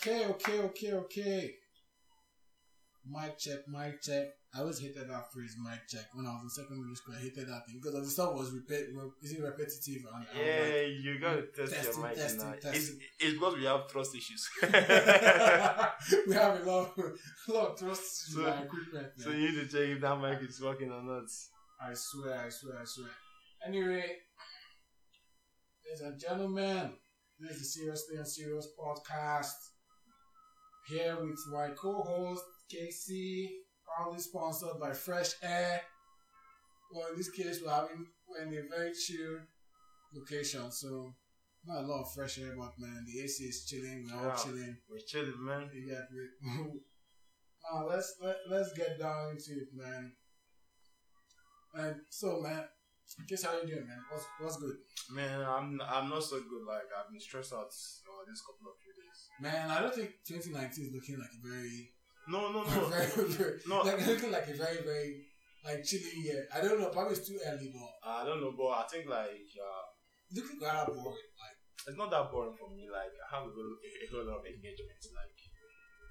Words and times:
Okay, 0.00 0.26
okay, 0.26 0.58
okay, 0.60 0.92
okay. 0.92 1.54
Mic 3.10 3.38
check, 3.38 3.60
mic 3.68 4.00
check. 4.02 4.26
I 4.54 4.60
always 4.60 4.78
hated 4.80 5.08
that 5.10 5.32
phrase, 5.32 5.56
mic 5.62 5.80
check. 5.88 6.06
When 6.14 6.26
I 6.26 6.30
was 6.30 6.42
in 6.44 6.50
secondary 6.50 6.94
school, 6.94 7.14
I 7.16 7.20
hated 7.20 7.48
that 7.48 7.62
thing 7.66 7.80
because 7.82 7.94
the 8.04 8.10
stuff 8.10 8.34
was 8.34 8.52
repeat, 8.52 8.86
is 9.22 9.32
it 9.32 9.42
repetitive? 9.42 10.02
And 10.14 10.26
Yeah, 10.36 10.62
like, 10.62 11.04
you 11.04 11.18
gotta 11.20 11.42
test 11.54 11.72
testing, 11.72 12.00
your 12.00 12.08
mic 12.08 12.16
testing, 12.16 12.44
now. 12.44 12.52
testing. 12.54 12.74
It's, 12.74 12.90
it's 13.20 13.32
because 13.34 13.56
we 13.56 13.64
have 13.64 13.88
trust 13.88 14.14
issues. 14.14 14.48
we 14.62 16.34
have 16.34 16.60
a 16.60 16.64
lot, 16.70 16.92
a 17.48 17.52
lot 17.52 17.66
of 17.72 17.78
trust 17.78 18.32
So- 18.32 18.40
in 18.40 18.46
our 18.46 18.64
equipment. 18.64 19.06
so 19.16 19.30
you 19.30 19.50
need 19.50 19.54
to 19.54 19.66
check 19.66 19.88
if 19.96 20.00
that 20.00 20.20
mic 20.20 20.38
is 20.48 20.60
working 20.60 20.90
or 20.92 21.02
not. 21.02 21.24
I 21.80 21.92
swear, 21.94 22.44
I 22.46 22.48
swear, 22.50 22.78
I 22.80 22.84
swear. 22.84 23.10
Anyway, 23.66 24.04
ladies 25.84 26.00
and 26.02 26.18
gentlemen, 26.20 26.92
this 27.40 27.52
is 27.52 27.58
the 27.58 27.64
Seriously 27.80 28.16
Unserious 28.16 28.68
podcast. 28.78 29.54
Here 30.88 31.16
with 31.20 31.38
my 31.52 31.68
co-host 31.70 32.44
KC, 32.72 33.48
proudly 33.84 34.20
sponsored 34.20 34.80
by 34.80 34.92
Fresh 34.92 35.34
Air. 35.42 35.82
Well, 36.92 37.08
in 37.10 37.16
this 37.16 37.30
case, 37.30 37.60
we're 37.62 37.70
having 37.70 38.06
we're 38.26 38.42
in 38.42 38.48
a 38.48 38.76
very 38.76 38.92
chill 38.94 39.40
location, 40.14 40.70
so 40.70 41.14
not 41.66 41.84
a 41.84 41.86
lot 41.86 42.02
of 42.02 42.12
fresh 42.14 42.38
air, 42.38 42.54
but 42.56 42.72
man, 42.78 43.04
the 43.06 43.20
AC 43.20 43.44
is 43.44 43.66
chilling. 43.66 44.08
We're 44.10 44.30
all 44.30 44.36
chilling. 44.36 44.78
We're 44.88 44.98
chilling, 45.06 45.44
man. 45.44 45.68
You 45.74 45.88
get 45.88 46.10
me? 46.10 46.80
now 47.72 47.86
let's 47.86 48.16
let, 48.22 48.36
let's 48.48 48.72
get 48.72 48.98
down 48.98 49.32
into 49.32 49.60
it, 49.60 49.68
man. 49.74 50.12
And 51.74 51.96
so, 52.08 52.40
man, 52.40 52.64
guess 53.28 53.42
how 53.44 53.56
you 53.60 53.66
doing, 53.66 53.86
man? 53.86 54.00
What's 54.10 54.26
what's 54.40 54.56
good, 54.58 54.76
Man, 55.14 55.40
I'm 55.42 55.80
I'm 55.80 56.08
not 56.08 56.22
so 56.22 56.38
good. 56.40 56.64
Like 56.66 56.88
I've 56.92 57.10
been 57.10 57.20
stressed 57.20 57.52
out 57.52 57.68
uh, 57.72 58.22
this 58.28 58.42
couple 58.44 58.68
of 58.70 58.76
few 58.82 58.92
days. 58.92 59.18
man? 59.40 59.70
I 59.70 59.80
don't 59.80 59.94
think 59.94 60.10
2019 60.26 60.86
is 60.88 60.92
looking 60.92 61.18
like 61.18 61.32
a 61.32 61.40
very, 61.40 61.92
No, 62.28 62.52
no, 62.52 62.62
no. 62.68 62.86
very, 62.92 63.08
very 63.32 63.58
No. 63.68 63.80
like 63.82 64.00
looking 64.10 64.30
like 64.32 64.48
a 64.48 64.54
very, 64.54 64.80
very 64.84 65.24
like 65.64 65.82
chilly 65.84 66.12
year. 66.22 66.46
I 66.54 66.60
don't 66.60 66.78
know, 66.80 66.88
probably 66.92 67.16
it's 67.16 67.26
too 67.26 67.38
early, 67.44 67.72
but 67.72 67.92
I 68.04 68.24
don't 68.24 68.40
know, 68.40 68.52
but 68.56 68.68
I 68.68 68.84
think 68.90 69.08
like 69.08 69.48
uh, 69.56 69.84
looking 70.36 70.60
rather 70.60 70.92
boring. 70.92 71.32
Like, 71.40 71.56
it's 71.88 71.96
not 71.98 72.10
that 72.12 72.28
boring 72.30 72.54
for 72.58 72.68
me. 72.70 72.86
Like 72.92 73.10
I 73.24 73.26
have 73.38 73.48
a 73.48 73.52
whole, 73.52 73.72
a, 73.80 73.88
a 73.88 74.06
whole 74.12 74.26
lot 74.28 74.40
of 74.42 74.46
engagements, 74.46 75.08
like 75.16 75.38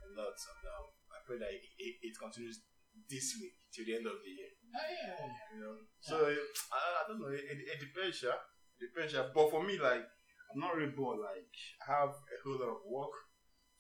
a 0.04 0.08
lot, 0.18 0.34
and 0.34 0.64
um, 0.74 0.86
I 1.14 1.18
pray 1.28 1.38
that 1.38 1.52
it, 1.54 1.62
it, 1.78 1.94
it 2.02 2.14
continues 2.18 2.64
this 3.06 3.38
week 3.38 3.54
till 3.70 3.86
the 3.86 3.96
end 4.02 4.08
of 4.08 4.18
the 4.26 4.32
year. 4.34 4.52
ah, 4.74 4.82
yeah, 4.82 5.06
yeah, 5.06 5.30
yeah. 5.30 5.46
You 5.54 5.60
know, 5.62 5.76
so 6.02 6.16
I, 6.26 6.78
I 6.78 7.02
don't 7.08 7.22
know. 7.22 7.30
It, 7.30 7.46
it, 7.46 7.80
depends, 7.80 8.26
yeah. 8.26 8.42
It 8.82 8.90
depends, 8.90 9.14
yeah. 9.14 9.30
But 9.30 9.54
for 9.54 9.62
me, 9.62 9.78
like 9.78 10.02
I'm 10.02 10.60
not 10.60 10.76
really 10.76 10.92
bored. 10.92 11.20
Like 11.20 11.52
I 11.84 12.06
have 12.06 12.14
a 12.16 12.38
whole 12.44 12.60
lot 12.60 12.74
of 12.78 12.82
work 12.88 13.16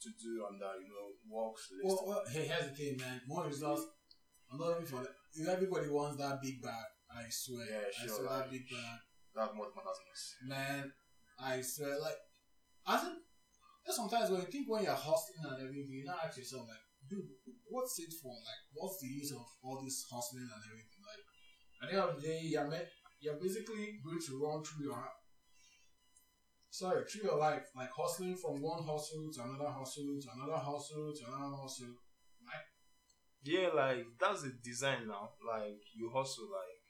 to 0.01 0.09
do 0.21 0.45
on 0.45 0.61
the 0.61 0.69
you 0.77 0.89
know 0.89 1.07
works 1.25 1.69
list. 1.73 1.85
Well, 1.85 2.03
well, 2.05 2.23
hey, 2.29 2.45
here's 2.45 2.69
the 2.69 2.75
thing, 2.75 2.97
man. 2.97 3.21
More 3.27 3.45
results. 3.47 3.83
I'm 4.51 4.59
not 4.59 4.79
looking 4.79 4.87
for 4.87 5.03
that. 5.03 5.15
If 5.35 5.47
everybody 5.47 5.89
wants 5.89 6.17
that 6.17 6.41
big 6.41 6.61
bag. 6.61 6.87
I 7.07 7.23
swear. 7.29 7.65
Yeah, 7.69 7.87
I 7.87 8.07
sure, 8.07 8.15
swear 8.19 8.39
that 8.39 8.52
big 8.52 8.67
bag. 8.69 8.99
that 9.35 9.55
what 9.55 9.71
matters. 9.75 10.35
Man, 10.43 10.91
I 11.39 11.61
swear, 11.61 11.99
like, 11.99 12.19
I 12.85 12.97
think 12.97 13.17
sometimes 13.87 14.29
when 14.29 14.41
you 14.41 14.47
think 14.47 14.67
when 14.67 14.83
you're 14.83 14.93
hustling 14.93 15.43
and 15.43 15.61
everything, 15.61 15.87
you 15.89 16.05
not 16.05 16.25
ask 16.25 16.37
yourself, 16.37 16.67
like, 16.67 16.83
dude, 17.09 17.27
what's 17.69 18.00
it 18.00 18.13
for? 18.22 18.31
Like, 18.31 18.63
what's 18.73 19.00
the 19.02 19.08
use 19.08 19.31
of 19.31 19.45
all 19.63 19.81
this 19.83 20.05
hustling 20.11 20.47
and 20.47 20.63
everything? 20.72 21.02
Like, 21.03 21.23
at 21.81 21.88
the 21.89 21.95
end 21.95 22.09
of 22.09 22.16
the 22.22 22.27
day, 22.27 22.39
you're, 22.44 22.67
met, 22.67 22.88
you're 23.19 23.39
basically 23.39 23.99
going 24.03 24.19
to 24.19 24.31
run 24.44 24.64
through 24.64 24.86
your, 24.86 25.03
sorry, 26.69 27.03
through 27.05 27.30
your 27.30 27.38
life, 27.38 27.66
like 27.75 27.89
hustling 27.95 28.36
from 28.36 28.61
one 28.61 28.83
hustle 28.83 29.30
to 29.33 29.39
another 29.44 29.69
hustle 29.69 30.17
to 30.19 30.27
another 30.36 30.58
hustle 30.58 31.14
to 31.14 31.23
another 31.27 31.55
hustle. 31.55 31.95
right? 32.45 32.66
Yeah, 33.44 33.69
like 33.73 34.05
that's 34.19 34.44
the 34.44 34.53
design 34.64 35.08
now. 35.08 35.30
Like 35.45 35.80
you 35.95 36.11
hustle, 36.14 36.49
like 36.52 36.81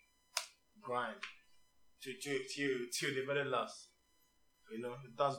grind 0.81 1.21
to 2.03 2.13
to 2.13 2.39
to 2.55 2.87
to 2.91 3.13
the 3.13 3.25
very 3.25 3.45
last. 3.45 3.89
You 4.71 4.81
know, 4.81 4.95
that's 5.17 5.37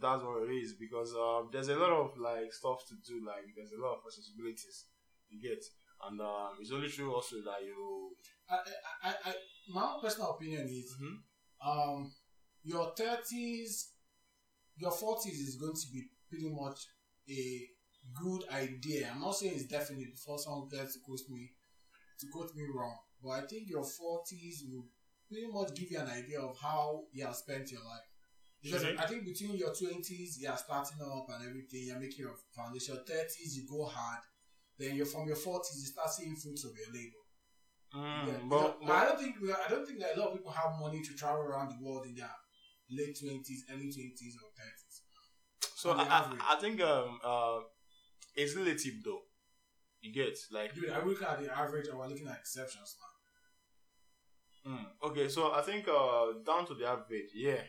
that's 0.00 0.22
what 0.22 0.42
it 0.48 0.52
is 0.54 0.74
because 0.74 1.12
um, 1.14 1.48
there's 1.52 1.68
a 1.68 1.76
lot 1.76 1.90
of 1.92 2.16
like 2.18 2.52
stuff 2.52 2.84
to 2.88 2.94
do. 3.06 3.24
Like 3.26 3.44
there's 3.56 3.72
a 3.72 3.80
lot 3.80 3.98
of 3.98 4.04
responsibilities 4.04 4.86
you 5.28 5.40
get, 5.40 5.62
and 6.08 6.20
um, 6.20 6.56
it's 6.60 6.72
only 6.72 6.88
true 6.88 7.14
also 7.14 7.36
that 7.36 7.64
you. 7.64 8.10
I, 8.50 8.56
I, 9.04 9.14
I, 9.26 9.34
my 9.68 9.82
own 9.94 10.00
personal 10.00 10.30
opinion 10.32 10.66
is 10.68 10.94
Mhm. 11.00 11.18
um, 11.64 12.12
your 12.62 12.92
thirties, 12.96 13.92
your 14.76 14.92
forties 14.92 15.40
is 15.48 15.56
going 15.56 15.74
to 15.74 15.86
be 15.92 16.02
pretty 16.30 16.48
much 16.50 16.78
a 17.28 17.68
good 18.22 18.42
idea. 18.50 19.10
I'm 19.12 19.20
not 19.20 19.36
saying 19.36 19.54
it's 19.54 19.66
definite 19.66 20.10
before 20.12 20.38
someone 20.38 20.68
gets 20.68 20.94
to 20.94 21.00
quote 21.04 21.28
me 21.28 21.52
to 22.20 22.26
quote 22.32 22.54
me 22.54 22.64
wrong, 22.74 22.96
but 23.22 23.30
I 23.30 23.40
think 23.46 23.68
your 23.68 23.84
forties 23.84 24.64
will 24.68 24.86
pretty 25.28 25.46
much 25.48 25.74
give 25.74 25.90
you 25.90 25.98
an 25.98 26.08
idea 26.08 26.40
of 26.40 26.56
how 26.60 27.04
you 27.12 27.24
have 27.26 27.36
spent 27.36 27.70
your 27.70 27.84
life. 27.84 28.07
Because. 28.72 28.84
I 28.98 29.06
think 29.06 29.24
between 29.24 29.56
your 29.56 29.74
twenties, 29.74 30.38
you 30.40 30.48
are 30.48 30.56
starting 30.56 30.98
up 31.02 31.26
and 31.30 31.48
everything, 31.48 31.82
you're 31.86 31.98
making 32.00 32.20
your 32.26 32.34
foundation. 32.54 32.98
Thirties, 33.06 33.56
you 33.56 33.68
go 33.68 33.84
hard. 33.86 34.20
Then 34.78 34.94
you're 34.96 35.06
from 35.06 35.26
your 35.26 35.36
forties, 35.36 35.78
you 35.80 35.86
start 35.92 36.10
seeing 36.10 36.36
fruits 36.36 36.64
of 36.64 36.70
your 36.76 36.92
labor. 36.94 37.22
Mm, 37.94 38.26
Yeah, 38.26 38.38
but, 38.48 38.80
because 38.80 38.94
I 38.94 39.04
don't 39.06 39.18
think 39.20 39.40
we- 39.40 39.52
I 39.52 39.68
don't 39.68 39.86
think 39.86 39.98
that 40.00 40.16
a 40.16 40.20
lot 40.20 40.28
of 40.28 40.34
people 40.36 40.52
have 40.52 40.78
money 40.78 41.00
to 41.02 41.14
travel 41.14 41.42
around 41.42 41.70
the 41.70 41.84
world 41.84 42.06
in 42.06 42.14
their 42.14 42.30
late 42.90 43.16
twenties, 43.18 43.64
early 43.70 43.90
twenties, 43.92 44.36
or 44.42 44.50
thirties. 44.56 45.02
so 45.74 45.92
I, 45.92 46.04
I. 46.04 46.54
I 46.54 46.60
think 46.60 46.80
um 46.80 47.18
uh 47.24 47.60
it's 48.36 48.54
relative 48.54 48.94
though. 49.04 49.22
You 50.00 50.12
get 50.12 50.38
like 50.52 50.74
Dude, 50.74 50.90
are 50.90 51.02
we 51.02 51.10
looking 51.10 51.26
at 51.26 51.42
the 51.42 51.50
average 51.58 51.88
or 51.88 51.98
we're 51.98 52.06
looking 52.08 52.28
at 52.28 52.38
exceptions 52.38 52.96
now? 54.64 54.72
Mm, 54.72 54.86
okay, 55.10 55.28
so 55.28 55.52
I 55.52 55.62
think 55.62 55.88
uh, 55.88 56.26
down 56.44 56.66
to 56.66 56.74
the 56.74 56.86
average, 56.86 57.30
yeah, 57.34 57.62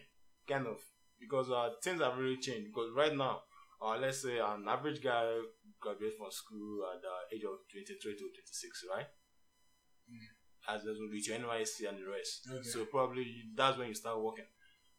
kind 0.49 0.67
of, 0.67 0.77
because 1.19 1.49
uh, 1.51 1.69
things 1.83 2.01
have 2.01 2.17
really 2.17 2.37
changed. 2.37 2.67
Because 2.73 2.91
right 2.95 3.15
now, 3.15 3.41
uh, 3.81 3.97
let's 3.97 4.21
say 4.23 4.39
an 4.39 4.65
average 4.67 5.01
guy 5.01 5.25
graduates 5.79 6.15
from 6.17 6.31
school 6.31 6.83
at 6.93 7.01
the 7.01 7.35
age 7.35 7.43
of 7.43 7.59
23 7.71 8.13
to 8.13 8.19
26, 8.19 8.85
right? 8.93 9.07
As 10.67 10.81
as 10.81 10.97
with 10.99 11.27
your 11.27 11.37
NYSC 11.37 11.87
and 11.87 11.97
the 11.99 12.09
rest. 12.09 12.47
Okay. 12.51 12.63
So 12.67 12.85
probably 12.85 13.25
that's 13.55 13.77
when 13.77 13.87
you 13.87 13.95
start 13.95 14.21
working. 14.21 14.45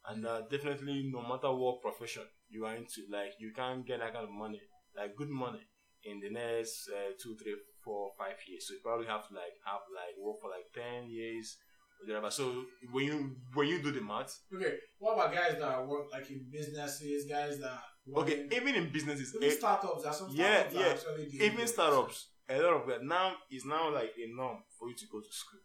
And 0.09 0.27
uh, 0.27 0.43
definitely, 0.51 1.11
no 1.13 1.23
matter 1.23 1.53
what 1.53 1.83
profession 1.83 2.23
you 2.49 2.65
are 2.65 2.75
into, 2.75 3.03
like 3.11 3.33
you 3.39 3.53
can't 3.55 3.87
get 3.87 4.01
that 4.01 4.15
kind 4.15 4.25
of 4.25 4.33
money, 4.33 4.61
like 4.97 5.15
good 5.15 5.29
money, 5.29 5.61
in 6.05 6.21
the 6.21 6.31
next 6.31 6.89
uh, 6.89 7.13
two, 7.23 7.37
three, 7.37 7.55
four, 7.85 8.13
five 8.19 8.37
years. 8.49 8.67
So 8.67 8.75
you 8.75 8.81
probably 8.83 9.07
have 9.07 9.29
to 9.29 9.35
like 9.35 9.61
have 9.65 9.85
like 9.95 10.17
work 10.19 10.41
for 10.41 10.51
like 10.51 10.73
ten 10.75 11.11
years, 11.11 11.59
whatever. 12.07 12.31
So 12.31 12.65
when 12.91 13.05
you 13.05 13.37
when 13.55 13.69
you 13.69 13.83
do 13.83 13.93
the 13.93 14.01
math, 14.01 14.39
Okay, 14.55 14.75
what 14.99 15.15
about 15.15 15.35
guys 15.35 15.59
that 15.59 15.87
work 15.87 16.13
like 16.13 16.31
in 16.31 16.47
businesses, 16.51 17.27
guys 17.29 17.59
that 17.61 17.79
work 18.07 18.27
okay, 18.27 18.41
in, 18.43 18.53
even 18.53 18.75
in 18.75 18.91
businesses, 18.93 19.35
even 19.35 19.49
eh, 19.49 19.53
startups, 19.53 20.03
there's 20.03 20.17
some 20.17 20.29
yeah, 20.33 20.69
startups 20.69 20.75
yeah, 20.75 21.13
actually 21.13 21.47
even 21.47 21.67
startups, 21.67 22.29
a 22.49 22.59
lot 22.61 22.75
of 22.75 22.87
that 22.89 23.05
now 23.05 23.35
is 23.51 23.65
now 23.65 23.93
like 23.93 24.13
a 24.19 24.35
norm 24.35 24.59
for 24.79 24.89
you 24.89 24.95
to 24.97 25.07
go 25.13 25.21
to 25.21 25.33
school, 25.33 25.61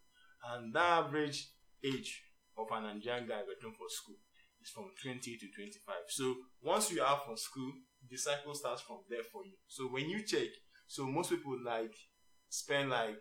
and 0.52 0.74
the 0.74 0.80
average 0.80 1.50
age 1.84 2.24
of 2.58 2.68
an 2.72 2.84
Nigerian 2.84 3.28
guy 3.28 3.40
returning 3.42 3.76
for 3.78 3.90
school 3.90 4.16
is 4.62 4.70
from 4.70 4.86
20 5.02 5.20
to 5.38 5.48
25. 5.54 5.96
So 6.08 6.36
once 6.64 6.92
you 6.92 7.02
are 7.02 7.20
from 7.26 7.38
school, 7.38 7.72
the 8.10 8.18
cycle 8.18 8.54
starts 8.54 8.82
from 8.82 9.00
there 9.10 9.24
for 9.24 9.44
you. 9.46 9.54
So 9.68 9.86
when 9.88 10.10
you 10.10 10.24
check, 10.24 10.48
so 10.88 11.06
most 11.06 11.30
people 11.30 11.58
like 11.64 11.94
spend 12.50 12.90
like 12.90 13.18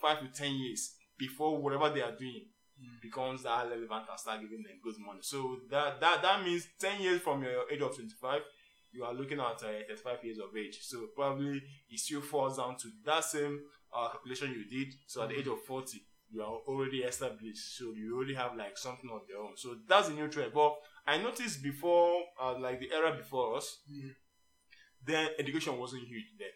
five 0.00 0.20
to 0.20 0.28
ten 0.28 0.54
years 0.54 0.94
before 1.20 1.62
whatever 1.62 1.90
they 1.90 2.02
are 2.02 2.16
doing 2.16 2.46
Mm. 2.82 2.98
becomes 3.02 3.42
that 3.42 3.68
relevant 3.68 4.06
and 4.08 4.18
start 4.18 4.40
giving 4.40 4.62
them 4.62 4.80
good 4.82 4.94
money. 4.98 5.20
So 5.20 5.58
that 5.70 6.00
that 6.00 6.22
that 6.22 6.42
means 6.42 6.66
ten 6.80 6.98
years 7.02 7.20
from 7.20 7.42
your 7.42 7.70
age 7.70 7.82
of 7.82 7.94
25, 7.94 8.40
you 8.92 9.04
are 9.04 9.12
looking 9.12 9.38
at 9.38 9.62
uh, 9.62 9.84
35 9.86 10.24
years 10.24 10.38
of 10.38 10.56
age. 10.56 10.78
So 10.80 11.08
probably 11.14 11.60
it 11.90 11.98
still 12.00 12.22
falls 12.22 12.56
down 12.56 12.78
to 12.78 12.88
that 13.04 13.24
same 13.24 13.60
uh, 13.94 14.08
calculation 14.08 14.52
you 14.52 14.64
did. 14.64 14.94
So 15.06 15.22
at 15.22 15.28
the 15.28 15.38
age 15.38 15.46
of 15.48 15.60
40, 15.66 16.00
you 16.30 16.40
are 16.40 16.56
already 16.66 17.00
established. 17.02 17.76
So 17.76 17.92
you 17.92 18.16
already 18.16 18.34
have 18.34 18.56
like 18.56 18.78
something 18.78 19.10
of 19.12 19.28
your 19.28 19.40
own. 19.44 19.58
So 19.58 19.76
that's 19.86 20.08
the 20.08 20.14
new 20.14 20.28
trend. 20.28 20.52
But 20.54 20.74
I 21.06 21.18
noticed 21.18 21.62
before, 21.62 22.22
uh, 22.40 22.58
like 22.58 22.80
the 22.80 22.90
era 22.92 23.14
before 23.14 23.58
us, 23.58 23.82
Mm. 23.92 24.14
then 25.04 25.28
education 25.38 25.76
wasn't 25.78 26.04
huge 26.08 26.32
then. 26.38 26.48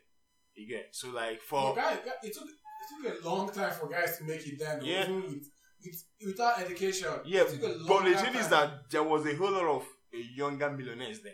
Again, 0.56 0.84
so 0.92 1.10
like 1.10 1.40
For 1.42 1.74
guys, 1.74 1.98
it 2.22 2.32
took 2.34 2.44
it 2.48 3.12
took 3.12 3.24
a 3.24 3.28
long 3.28 3.50
time 3.50 3.72
for 3.72 3.88
guys 3.88 4.18
to 4.18 4.24
make 4.24 4.46
it 4.46 4.58
then. 4.58 4.84
Yeah. 4.84 5.08
With, 5.08 5.46
with, 5.84 6.04
without 6.26 6.60
education. 6.60 7.08
yeah, 7.24 7.42
it 7.42 7.48
took 7.50 7.62
a 7.62 7.66
long 7.78 7.86
but 7.88 8.04
the 8.04 8.16
thing 8.16 8.34
is 8.36 8.48
that 8.48 8.90
there 8.90 9.02
was 9.02 9.26
a 9.26 9.34
whole 9.34 9.50
lot 9.50 9.66
of 9.66 9.82
uh, 9.82 10.18
younger 10.34 10.70
millionaires 10.70 11.20
then. 11.22 11.32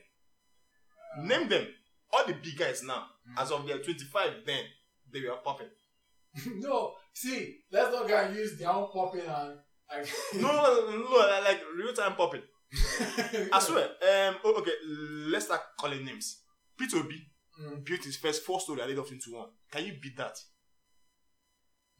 Uh, 1.19 1.22
Name 1.26 1.49
them. 1.49 1.67
All 2.12 2.26
the 2.26 2.34
big 2.34 2.56
guys 2.58 2.82
now, 2.82 3.06
Mm. 3.28 3.43
as 3.43 3.50
of 3.52 3.67
their 3.67 3.78
25, 3.78 4.44
then 4.46 4.64
they 5.12 5.20
were 5.20 5.37
popping. 5.44 5.69
no, 6.56 6.94
see, 7.12 7.58
let's 7.70 7.93
not 7.93 8.08
go 8.08 8.16
and 8.16 8.34
use 8.34 8.58
their 8.58 8.70
own 8.70 8.88
popping 8.93 9.20
and 9.20 9.58
like. 9.90 10.08
No, 10.40 10.49
no, 10.50 10.90
no, 10.90 10.99
no, 10.99 11.40
like- 11.44 11.61
real 11.76 11.93
time 11.93 12.14
popping. 12.16 12.43
I 13.52 13.58
swear. 13.61 13.84
Um. 13.84 14.37
oh, 14.44 14.55
okay. 14.61 14.73
Let's 15.32 15.46
start 15.46 15.61
calling 15.78 16.05
names. 16.05 16.38
Peter 16.78 16.99
Obi 16.99 17.20
Mm. 17.61 17.85
built 17.85 18.05
his 18.05 18.17
first 18.17 18.43
four 18.43 18.61
story 18.61 18.81
the 18.81 18.91
age 18.91 18.99
of 18.99 19.07
21. 19.07 19.49
Can 19.71 19.85
you 19.85 19.95
beat 20.01 20.17
that? 20.17 20.39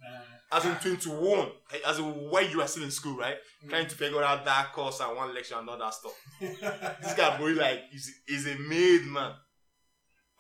Nah. 0.01 0.57
As 0.57 0.65
in 0.65 0.75
21, 0.77 1.49
as 1.87 1.99
in 1.99 2.31
when 2.31 2.51
you 2.51 2.63
are 2.63 2.67
still 2.67 2.85
in 2.85 2.91
school, 2.91 3.19
right? 3.19 3.37
Mm. 3.65 3.69
Trying 3.69 3.89
to 3.89 3.95
figure 3.95 4.23
out 4.23 4.45
that 4.45 4.73
course 4.73 5.01
and 5.01 5.17
one 5.17 5.35
lecture 5.35 5.57
and 5.59 5.69
all 5.69 5.79
that 5.79 5.93
stuff. 5.93 6.13
this 6.41 7.15
guy, 7.15 7.37
boy, 7.37 7.53
like, 7.53 7.83
is 7.93 8.11
is 8.27 8.47
a 8.47 8.57
made 8.59 9.05
man. 9.05 9.33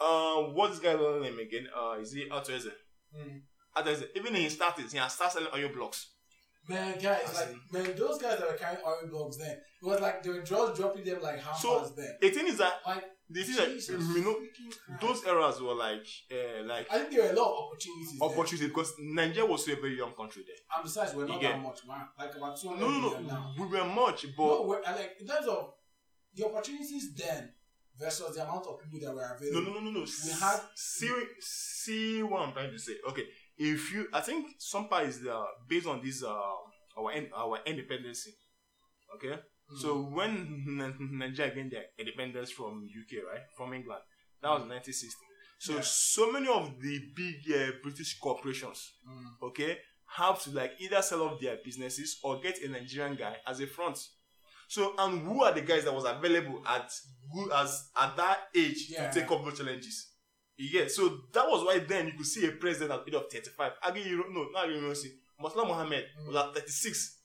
Uh, 0.00 0.36
what's 0.54 0.78
this 0.78 0.94
guy's 0.94 1.22
name 1.22 1.38
again? 1.38 1.66
Uh, 1.76 1.98
is 2.00 2.12
he 2.12 2.30
Altoese? 2.30 2.68
Mm. 3.14 3.42
Even 4.16 4.34
in 4.36 4.42
his 4.42 4.54
starters, 4.54 4.92
he 4.92 4.98
has 4.98 5.12
started 5.12 5.32
selling 5.32 5.48
oil 5.54 5.70
blocks. 5.74 6.12
Man, 6.70 6.94
guys, 7.02 7.34
like 7.34 7.54
man, 7.72 7.96
those 7.96 8.18
guys 8.22 8.38
that 8.38 8.48
were 8.48 8.56
carrying 8.62 8.80
oil 8.86 9.08
blocks 9.10 9.36
then, 9.38 9.50
it 9.82 9.86
was 9.90 10.00
like 10.00 10.22
they 10.22 10.30
were 10.30 10.42
just 10.42 10.76
dropping 10.78 11.04
them 11.04 11.20
like 11.22 11.38
half 11.40 11.58
So, 11.58 11.80
past 11.80 11.96
then. 11.96 12.12
The 12.20 12.30
thing 12.30 12.46
is 12.48 12.58
that 12.58 12.74
Like 12.86 13.04
the 13.28 13.42
thing 13.42 13.76
is 13.76 13.86
that 13.88 13.98
you 14.16 14.24
know 14.24 14.36
those 15.00 15.24
eras 15.26 15.60
were 15.60 15.74
like 15.74 16.06
uh, 16.32 16.62
like 16.64 16.86
I 16.92 16.98
think 16.98 17.10
there 17.12 17.22
were 17.24 17.30
a 17.30 17.40
lot 17.42 17.50
of 17.52 17.64
opportunities. 17.66 18.18
there. 18.18 18.28
opportunity 18.28 18.66
because 18.68 18.92
Nigeria 19.00 19.46
was 19.50 19.62
still 19.62 19.78
a 19.78 19.80
very 19.80 19.96
young 19.96 20.12
country 20.14 20.42
then. 20.46 20.56
And 20.74 20.84
besides, 20.84 21.14
we're 21.14 21.26
not 21.26 21.40
that 21.40 21.60
much, 21.62 21.80
man. 21.88 22.06
Like 22.18 22.34
about 22.36 22.60
two 22.60 22.68
hundred 22.68 22.80
No, 22.80 22.90
no, 22.90 23.00
million 23.00 23.26
now. 23.26 23.54
We 23.58 23.66
were 23.66 23.84
much, 23.84 24.26
but 24.36 24.44
no, 24.46 24.62
we're, 24.68 24.82
like 24.82 25.16
in 25.20 25.26
terms 25.26 25.46
of 25.46 25.72
the 26.34 26.46
opportunities 26.46 27.14
then 27.14 27.52
versus 27.98 28.34
the 28.36 28.42
amount 28.42 28.66
of 28.66 28.78
people 28.82 28.98
that 29.06 29.14
were 29.14 29.36
available. 29.36 29.62
no, 29.72 29.74
no, 29.74 29.80
no, 29.80 29.90
no, 29.90 30.00
no. 30.00 30.06
We 30.24 30.30
had- 30.40 30.60
see, 30.74 31.12
see 31.40 32.22
what 32.22 32.42
I'm 32.42 32.52
trying 32.52 32.70
to 32.72 32.78
say. 32.78 32.94
Okay, 33.10 33.24
if 33.62 33.92
you, 33.92 34.08
I 34.12 34.20
think 34.22 34.46
some 34.58 34.88
part 34.88 35.04
is 35.06 35.24
uh, 35.26 35.44
based 35.68 35.86
on 35.86 36.00
this 36.02 36.22
uh 36.24 36.30
our 36.98 37.12
our 37.36 37.58
independence. 37.66 38.26
Okay, 39.16 39.36
Mm. 39.70 39.78
so 39.82 39.88
when 40.16 40.30
N- 40.80 41.18
Nigeria 41.18 41.54
gained 41.54 41.70
their 41.72 41.84
independence 41.98 42.50
from 42.50 42.88
UK, 43.00 43.22
right, 43.30 43.42
from 43.56 43.72
England, 43.72 44.02
that 44.42 44.50
was 44.50 44.62
1960. 44.62 45.16
So 45.60 45.74
Yeah. 45.74 45.80
so 45.84 46.32
many 46.32 46.48
of 46.48 46.80
the 46.80 46.98
big 47.14 47.36
uh, 47.52 47.72
British 47.82 48.18
corporations, 48.18 48.90
Mm. 49.06 49.42
okay, 49.48 49.78
have 50.16 50.42
to 50.42 50.50
like 50.50 50.72
either 50.80 51.02
sell 51.02 51.22
off 51.22 51.40
their 51.40 51.58
businesses 51.64 52.18
or 52.24 52.40
get 52.40 52.58
a 52.62 52.68
Nigerian 52.68 53.14
guy 53.16 53.36
as 53.46 53.60
a 53.60 53.66
front. 53.66 53.98
So 54.68 54.94
and 54.98 55.20
who 55.26 55.44
are 55.44 55.52
the 55.52 55.60
guys 55.62 55.84
that 55.84 55.94
was 55.94 56.04
available 56.04 56.62
at 56.66 56.90
good 57.32 57.52
as 57.52 57.90
at 57.96 58.16
that 58.16 58.38
age 58.56 58.86
Yeah. 58.90 59.10
to 59.10 59.20
take 59.20 59.30
up 59.30 59.44
those 59.44 59.58
challenges? 59.58 60.09
You 60.60 60.70
get 60.70 60.90
so 60.90 61.08
that 61.32 61.46
was 61.48 61.64
why 61.64 61.78
then 61.78 62.06
you 62.08 62.12
could 62.12 62.26
see 62.26 62.46
a 62.46 62.52
president 62.52 62.92
at 62.92 63.04
the 63.06 63.10
age 63.10 63.14
of 63.22 63.30
35. 63.32 63.72
Agi 63.86 64.06
Euro, 64.10 64.24
no, 64.30 64.46
not 64.52 64.66
Ironsi. 64.68 65.08
Murtala 65.42 65.66
Mohammed 65.66 66.04
was 66.26 66.36
at 66.36 66.54
36. 66.54 67.16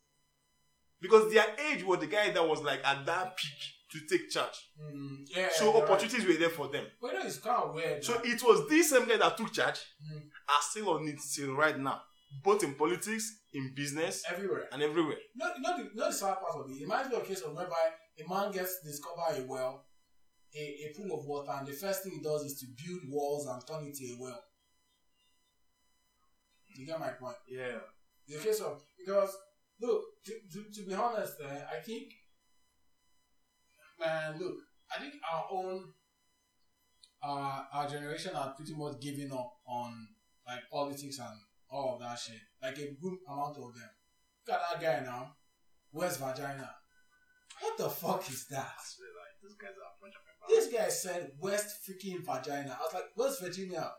Because 1.02 1.32
their 1.34 1.46
age 1.72 1.84
was 1.84 2.00
the 2.00 2.08
guy 2.08 2.32
that 2.32 2.48
was 2.48 2.62
like 2.64 2.80
at 2.86 3.06
that 3.06 3.36
peak 3.38 3.60
to 3.92 4.00
take 4.18 4.30
charge. 4.30 4.56
Mm. 4.82 5.26
Yeah. 5.36 5.50
So 5.52 5.66
you're 5.66 5.74
right. 5.82 5.84
opportunities 5.84 6.26
were 6.26 6.34
there 6.40 6.50
for 6.50 6.70
them. 6.70 6.86
But 7.02 7.12
you 7.14 7.20
know, 7.20 7.26
it's 7.26 7.40
kind 7.40 7.62
of 7.64 7.76
weird. 7.76 8.04
So 8.04 8.14
man. 8.14 8.22
it 8.26 8.42
was 8.44 8.70
this 8.70 8.90
same 8.92 9.08
guy 9.08 9.18
that 9.18 9.36
took 9.38 9.52
charge 9.52 9.80
Mm. 10.02 10.22
are 10.22 10.62
still 10.62 10.90
on 10.92 11.08
it 11.08 11.20
till 11.36 11.54
right 11.56 11.78
now. 11.78 12.02
Both 12.44 12.64
in 12.64 12.74
politics, 12.76 13.26
in 13.54 13.74
business, 13.76 14.24
everywhere. 14.32 14.68
and 14.72 14.82
everywhere. 14.82 15.18
No, 15.36 15.48
not 15.60 15.78
the, 15.78 15.84
not 15.94 16.08
the 16.10 16.14
sad 16.14 16.36
part 16.42 16.56
of 16.56 16.70
it. 16.70 16.76
It 16.78 16.82
reminds 16.84 17.10
me 17.10 17.16
of 17.18 17.24
a 17.24 17.26
case 17.26 17.42
of 17.42 17.54
whereby 17.54 17.84
a 18.20 18.30
man 18.30 18.52
gets 18.52 18.80
to 18.82 18.88
discover 18.88 19.22
a 19.38 19.42
well, 19.46 19.86
a, 20.56 20.90
a 20.90 20.94
pool 20.96 21.18
of 21.20 21.26
water, 21.26 21.52
and 21.58 21.68
the 21.68 21.74
first 21.74 22.04
thing 22.04 22.14
he 22.14 22.22
does 22.22 22.44
is 22.44 22.60
to 22.60 22.68
build 22.68 23.02
walls 23.10 23.48
and 23.48 23.62
turn 23.68 23.88
it 23.88 23.96
to 23.96 24.06
a 24.06 24.18
well. 24.20 24.44
You 26.76 26.86
get 26.86 27.00
my 27.00 27.10
point? 27.10 27.38
Yeah. 27.48 27.80
The 28.28 28.38
case 28.38 28.60
of 28.60 28.82
because 28.98 29.36
look, 29.82 30.02
to, 30.26 30.34
to, 30.54 30.64
to 30.72 30.88
be 30.88 30.94
honest, 30.94 31.36
uh, 31.44 31.48
I 31.48 31.80
think, 31.82 32.14
man, 34.00 34.38
look, 34.40 34.56
I 34.94 35.00
think 35.00 35.14
our 35.32 35.46
own, 35.52 35.94
uh, 37.24 37.64
our 37.74 37.88
generation 37.88 38.36
are 38.36 38.54
pretty 38.56 38.74
much 38.74 39.00
giving 39.00 39.32
up 39.32 39.54
on 39.68 40.08
like 40.48 40.70
politics 40.72 41.20
and 41.20 41.40
all 41.70 41.96
of 41.96 42.02
that 42.02 42.20
shit. 42.20 42.42
Like 42.62 42.78
a 42.78 42.96
good 43.02 43.18
amount 43.28 43.58
of 43.58 43.74
them. 43.74 43.90
Look 44.48 44.58
at 44.58 44.80
that 44.80 44.82
guy 44.82 45.06
now, 45.06 45.36
Where's 45.96 46.18
vagina? 46.18 46.76
What 47.62 47.78
the 47.78 47.88
fuck 47.88 48.28
is 48.28 48.52
that? 48.52 48.68
That's 48.76 49.00
really 49.00 49.16
like 49.16 49.40
these 49.40 49.56
guys 49.56 49.72
are 49.80 49.88
a 49.88 49.95
bunch 49.95 49.95
of 49.95 49.95
This 50.48 50.68
guy 50.68 50.90
said 50.90 51.32
West 51.40 51.88
freaking 51.88 52.24
Virginia. 52.26 52.78
I 52.80 52.84
was 52.84 52.94
like, 52.94 53.06
West 53.16 53.42
Virginia. 53.42 53.92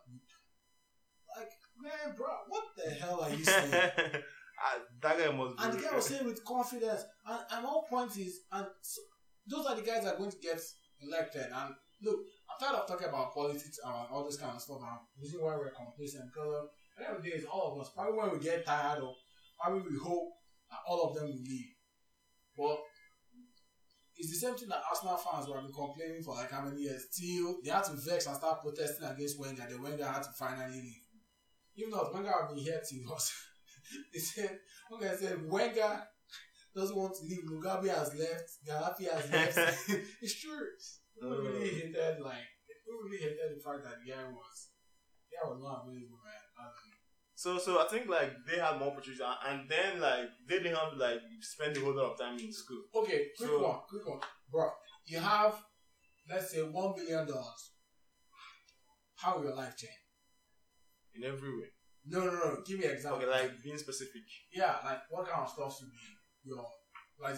Like, 1.36 1.50
man, 1.80 2.14
bro, 2.16 2.26
what 2.48 2.64
the 2.76 2.90
hell 2.90 3.20
are 3.20 3.30
you 3.30 3.44
saying? 3.44 3.92
Ah, 4.56 4.78
that 5.02 5.18
guy 5.18 5.30
must 5.36 5.56
be. 5.56 5.64
And 5.64 5.72
the 5.74 5.82
guy 5.82 5.94
was 5.94 6.06
saying 6.08 6.24
with 6.24 6.44
confidence. 6.44 7.04
And, 7.26 7.40
and 7.52 7.64
one 7.64 7.84
point 7.90 8.16
is, 8.16 8.40
and 8.50 8.66
so, 8.80 9.02
those 9.46 9.66
are 9.66 9.76
the 9.76 9.82
guys 9.82 10.02
that 10.04 10.14
are 10.14 10.18
going 10.18 10.30
to 10.30 10.38
get 10.38 10.60
elected. 11.02 11.46
And 11.54 11.74
look, 12.02 12.20
I'm 12.48 12.58
tired 12.58 12.80
of 12.80 12.88
talking 12.88 13.08
about 13.08 13.34
politics 13.34 13.78
and 13.84 13.92
all 14.10 14.24
this 14.24 14.38
kind 14.38 14.56
of 14.56 14.62
stuff. 14.62 14.80
And 14.80 14.98
reason 15.20 15.42
why 15.42 15.56
we're 15.56 15.72
complacent. 15.72 16.32
Because 16.32 16.68
at 16.96 17.04
the 17.04 17.08
end 17.08 17.16
of 17.18 17.22
the 17.22 17.30
day, 17.30 17.36
it's 17.36 17.46
all 17.46 17.74
of 17.74 17.80
us. 17.80 17.92
Probably 17.94 18.16
when 18.18 18.32
we 18.32 18.38
get 18.38 18.64
tired 18.64 19.02
of, 19.02 19.14
probably 19.60 19.82
we 19.90 19.98
hope 20.02 20.32
that 20.70 20.78
all 20.88 21.08
of 21.08 21.14
them 21.14 21.26
will 21.26 21.44
leave. 21.44 21.76
But 22.56 22.78
it's 24.18 24.30
the 24.30 24.46
same 24.46 24.54
thing 24.56 24.68
that 24.68 24.82
Arsenal 24.88 25.16
fans 25.16 25.46
who 25.46 25.52
have 25.52 25.62
been 25.62 25.72
complaining 25.72 26.22
for 26.22 26.34
like 26.34 26.50
how 26.50 26.64
many 26.64 26.82
years. 26.82 27.06
Till 27.12 27.60
they 27.62 27.70
had 27.70 27.84
to 27.84 27.92
vex 27.92 28.26
and 28.26 28.36
start 28.36 28.62
protesting 28.62 29.06
against 29.06 29.38
Wenger. 29.38 29.66
Then 29.68 29.82
Wenger 29.82 30.06
had 30.06 30.22
to 30.22 30.32
finally 30.38 30.80
leave. 30.80 31.04
Even 31.76 31.90
though 31.90 32.10
Wenger 32.12 32.32
had 32.32 32.48
been 32.48 32.64
here 32.64 32.80
till 32.80 33.12
us. 33.12 33.32
they 34.12 34.18
said 34.18 34.58
Wenger 34.90 35.16
said 35.20 35.50
Wenger 35.50 36.02
doesn't 36.74 36.96
want 36.96 37.14
to 37.16 37.24
leave. 37.24 37.44
Mugabe 37.44 37.88
has 37.88 38.14
left. 38.16 38.48
Gaddafi 38.64 39.08
has 39.12 39.30
left. 39.32 39.88
it's 40.22 40.40
true. 40.40 40.68
People 41.14 41.36
really 41.36 41.60
oh. 41.60 41.76
hated 41.76 42.20
like 42.20 42.48
people 42.64 43.00
really 43.04 43.20
hated 43.20 43.56
the 43.56 43.60
fact 43.60 43.84
that 43.84 44.00
the 44.00 44.12
guy 44.12 44.24
was 44.32 44.72
the 45.28 45.36
guy 45.36 45.44
was 45.48 45.60
not 45.60 45.84
available, 45.84 46.20
man. 46.24 46.36
So, 47.36 47.58
so 47.58 47.78
I 47.78 47.86
think 47.88 48.08
like 48.08 48.32
they 48.48 48.58
had 48.58 48.78
more 48.78 48.88
opportunities, 48.92 49.20
and- 49.46 49.68
then 49.68 50.00
like 50.00 50.26
they 50.48 50.56
didn't 50.58 50.74
have 50.74 50.92
to 50.92 50.96
like 50.96 51.20
spend 51.42 51.76
a 51.76 51.80
whole 51.80 51.94
lot 51.94 52.12
of 52.12 52.18
time 52.18 52.38
in 52.38 52.50
school. 52.52 52.82
okay, 52.94 53.28
quick 53.36 53.50
So- 53.50 53.62
one, 53.62 53.80
quick 53.88 54.06
one, 54.08 54.20
bro. 54.50 54.70
You 55.04 55.18
have 55.20 55.54
let's 56.30 56.50
say 56.52 56.62
one 56.62 56.94
billion 56.96 57.26
dollars. 57.28 57.62
How 59.16 59.36
will 59.36 59.44
your 59.44 59.54
life 59.54 59.76
change? 59.76 60.00
in 61.14 61.24
every 61.24 61.48
way. 61.58 61.68
No, 62.04 62.20
no, 62.26 62.30
no. 62.32 62.62
Give 62.66 62.78
me 62.78 62.84
an 62.86 62.92
example. 62.92 63.22
Okay, 63.22 63.30
like 63.30 63.62
being 63.62 63.78
specific. 63.78 64.22
yeah, 64.52 64.76
like 64.84 65.00
what 65.10 65.26
kind 65.28 65.42
of 65.42 65.48
stuff 65.48 65.76
should 65.76 65.90
be 65.90 66.06
your 66.44 66.64
like 67.18 67.36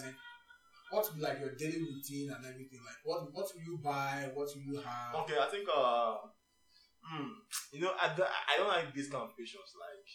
what 0.91 1.05
would 1.05 1.15
be 1.15 1.21
like 1.21 1.39
your 1.39 1.55
daily 1.55 1.79
routine 1.79 2.29
and 2.31 2.45
everything? 2.45 2.79
Like 2.85 2.99
what 3.03 3.33
what 3.33 3.47
will 3.53 3.61
you 3.63 3.79
buy? 3.83 4.29
What 4.33 4.47
will 4.53 4.61
you 4.73 4.81
have? 4.81 5.15
Okay, 5.23 5.37
I 5.39 5.47
think 5.47 5.67
uh, 5.73 6.15
hmm, 7.09 7.31
you 7.73 7.81
know, 7.81 7.93
I, 7.99 8.13
don't- 8.15 8.29
I 8.29 8.57
don't 8.57 8.67
like 8.69 8.93
these 8.93 9.09
kind 9.09 9.23
of 9.25 9.33
questions. 9.35 9.73
Like 9.75 10.07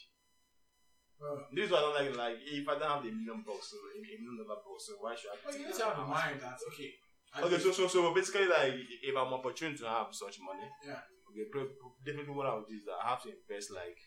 Uh, 1.23 1.47
this 1.55 1.67
is 1.67 1.71
what 1.71 1.79
I 1.79 2.05
don't 2.05 2.17
like. 2.17 2.17
Like 2.19 2.39
if 2.43 2.67
I 2.69 2.75
don't 2.79 2.91
have 2.91 3.03
the 3.07 3.11
million 3.15 3.43
bucks, 3.47 3.71
so 3.71 3.79
a 3.79 3.99
million 4.03 4.35
dollar 4.39 4.61
box, 4.63 4.87
so 4.91 4.99
why 5.01 5.15
should 5.15 5.31
I? 5.31 5.39
well, 5.47 5.55
you 5.57 5.67
need 5.67 5.75
to 5.75 5.85
have 5.87 5.99
in 5.99 6.09
mind 6.11 6.39
that 6.43 6.59
okay. 6.75 6.91
Okay, 7.35 7.59
so 7.59 7.71
so 7.73 7.87
so 7.91 8.15
basically, 8.15 8.47
like 8.47 8.75
if 9.03 9.15
I'm 9.17 9.33
opportune 9.35 9.75
to 9.79 9.87
have 9.91 10.11
such 10.15 10.39
money, 10.43 10.67
Yeah. 10.87 11.03
Okay, 11.31 11.51
definitely 12.07 12.35
what 12.35 12.47
I 12.47 12.55
would 12.55 12.69
do 12.71 12.75
is 12.79 12.85
that 12.87 12.99
I 13.03 13.11
have 13.15 13.23
to 13.27 13.31
invest 13.35 13.71
like 13.75 13.99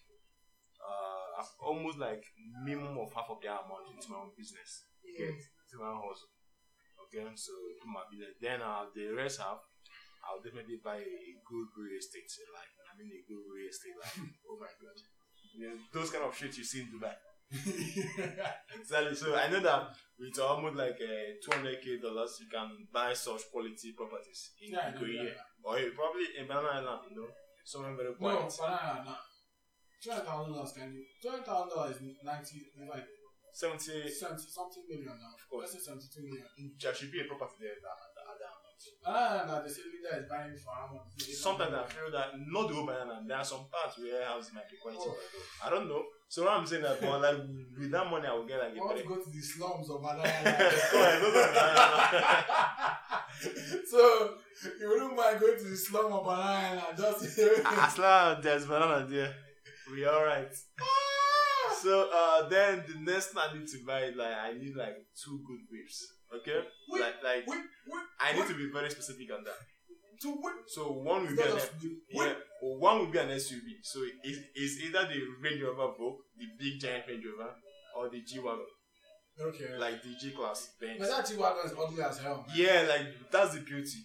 uh 0.80 1.44
almost 1.60 1.98
like 1.98 2.24
minimum 2.64 2.96
of 3.00 3.12
half 3.16 3.28
of 3.32 3.40
that 3.44 3.66
amount 3.66 3.92
into 3.92 4.08
my 4.12 4.20
own 4.24 4.32
business. 4.38 4.86
Okay, 5.04 5.32
into 5.36 5.76
my 5.80 5.92
own 5.92 6.04
hustle. 6.08 6.32
Okay, 7.08 7.24
so 7.36 7.52
to 7.82 7.88
my 7.88 8.04
business. 8.12 8.36
Then 8.40 8.62
uh 8.62 8.88
the 8.96 9.12
rest 9.16 9.40
half, 9.44 9.60
I'll 10.24 10.40
definitely 10.44 10.80
buy 10.84 11.00
a, 11.04 11.08
a 11.32 11.34
good 11.44 11.68
real 11.76 11.98
estate. 12.00 12.30
Like 12.56 12.72
I 13.00 13.06
a 13.30 13.54
real 13.54 13.70
estate. 13.70 13.96
Like 14.02 14.18
oh 14.50 14.58
my 14.60 14.72
god, 14.82 14.98
you 15.54 15.68
know, 15.70 15.76
those 15.94 16.10
kind 16.12 16.24
of 16.26 16.36
shit 16.36 16.58
you 16.58 16.64
see 16.64 16.82
in 16.82 16.88
Dubai. 16.92 17.14
Exactly. 18.80 19.16
So 19.16 19.36
I 19.36 19.50
know 19.50 19.60
that 19.62 19.96
with 20.20 20.40
almost 20.40 20.76
like 20.76 21.00
uh, 21.00 21.40
200k 21.40 22.02
dollars, 22.02 22.38
you 22.42 22.48
can 22.52 22.88
buy 22.92 23.14
such 23.14 23.50
quality 23.52 23.94
properties 23.96 24.52
in 24.62 24.72
yeah, 24.74 24.92
know, 24.92 25.06
yeah. 25.06 25.32
Or 25.64 25.80
probably 25.96 26.28
in 26.38 26.48
Banana 26.48 26.84
Island, 26.84 27.02
you 27.10 27.16
know, 27.22 27.28
somewhere 27.64 27.96
very 27.96 28.10
No, 28.10 28.16
quiet. 28.16 28.52
banana, 28.60 29.04
no. 29.06 29.16
Two 30.04 30.12
hundred 30.12 30.26
thousand 30.28 30.54
dollars 30.54 30.72
can 30.74 30.94
you? 30.94 31.04
Two 31.22 31.30
hundred 31.30 31.46
thousand 31.46 31.70
dollars 31.70 31.96
is 31.96 32.02
ninety, 32.24 32.68
like 32.88 33.08
70, 33.54 34.10
seventy 34.12 34.46
something 34.46 34.84
million 34.88 35.18
now. 35.18 35.34
Of 35.34 35.50
course. 35.50 35.74
let's 35.74 35.74
say 35.74 35.82
seventy-two 35.90 36.22
million. 36.22 36.46
there 36.78 36.94
should 36.94 37.12
be 37.12 37.22
a 37.22 37.26
property 37.26 37.58
there 37.66 37.80
that, 37.82 37.98
that, 39.06 39.48
that, 39.48 39.64
the 39.64 39.70
that 39.70 39.78
leader 39.86 40.24
is 40.24 40.30
buying 40.30 40.56
for 40.56 40.74
how 40.74 40.94
much? 40.94 41.24
Sometimes 41.34 41.74
I 41.74 41.84
feel 41.86 42.12
that 42.12 42.34
not 42.48 42.68
the 42.68 42.76
whole 42.76 42.86
banana, 42.86 43.24
there 43.28 43.38
are 43.38 43.44
some 43.44 43.66
parts 43.72 43.98
where 43.98 44.24
houses 44.26 44.52
might 44.54 44.70
be 44.70 44.78
quite 44.82 44.96
Oh. 45.00 45.16
I 45.64 45.70
don't 45.70 45.88
know. 45.88 46.04
So 46.30 46.44
what 46.44 46.54
I'm 46.54 46.66
saying 46.66 46.84
that, 46.84 47.00
but 47.00 47.22
like 47.22 47.38
with 47.80 47.92
that 47.92 48.10
money, 48.10 48.28
I 48.28 48.34
will 48.34 48.46
get 48.46 48.60
like 48.60 48.76
I 48.76 48.80
want 48.80 48.98
to 48.98 49.04
go 49.06 49.16
to 49.16 49.30
the 49.30 49.42
slums 49.42 49.90
of 49.90 50.02
banana. 50.02 50.24
Go 50.92 51.02
ahead, 51.02 51.22
go 51.22 51.32
to 51.32 51.48
so 53.88 54.34
you 54.80 54.90
wouldn't 54.90 55.16
mind 55.16 55.40
going 55.40 55.58
to 55.58 55.64
the 55.64 55.78
slum 55.78 56.12
of 56.12 56.26
banana 56.26 56.84
and 56.90 56.98
just. 56.98 57.40
As 57.66 57.98
long 57.98 58.38
as 58.38 58.44
there's 58.44 58.66
banana 58.66 59.06
there, 59.08 59.34
we 59.92 60.06
alright. 60.08 60.54
So 61.82 62.10
uh, 62.14 62.50
then 62.50 62.84
the 62.88 63.12
next 63.12 63.28
thing 63.28 63.42
I 63.42 63.54
need 63.58 63.68
to 63.68 63.78
buy, 63.86 64.10
like 64.16 64.36
I 64.36 64.54
need 64.54 64.76
like 64.76 64.98
two 65.16 65.40
good 65.48 65.60
whips. 65.72 66.17
Okay, 66.36 66.60
Whip, 66.90 67.02
like 67.02 67.24
like 67.24 67.48
Wait, 67.48 67.60
wait, 67.88 68.04
I 68.20 68.34
need 68.34 68.48
to 68.48 68.54
be 68.54 68.70
very 68.72 68.90
specific 68.90 69.32
on 69.32 69.44
that. 69.46 69.58
to 70.22 70.30
win. 70.42 70.54
So 70.68 70.92
one 70.92 71.22
will 71.26 71.36
be 71.36 71.42
an 71.42 71.52
of 71.56 71.70
yeah, 72.12 72.34
one 72.62 73.00
will 73.00 73.08
be 73.12 73.18
an 73.20 73.30
SUV. 73.30 73.80
So 73.84 74.00
it's, 74.24 74.40
it's 74.56 74.82
either 74.84 75.08
the 75.08 75.22
Range 75.42 75.62
Rover 75.64 75.94
Vogue, 75.98 76.20
the 76.38 76.46
big 76.60 76.80
giant 76.82 77.06
Range 77.08 77.24
Rover, 77.26 77.52
or 77.96 78.10
the 78.10 78.22
G 78.24 78.40
wagon, 78.40 78.66
Okay. 79.40 79.78
like 79.78 80.02
the 80.04 80.16
G 80.20 80.32
class 80.32 80.74
Benz. 80.82 81.00
but 81.00 81.10
that 81.10 81.28
G-Wagon 81.28 81.66
is 81.66 81.72
ugly 81.80 82.04
as 82.04 82.18
hell. 82.20 82.44
man. 82.48 82.56
Yeah, 82.58 82.86
like 82.90 83.06
that's 83.32 83.54
the 83.54 83.62
beauty. 83.62 84.00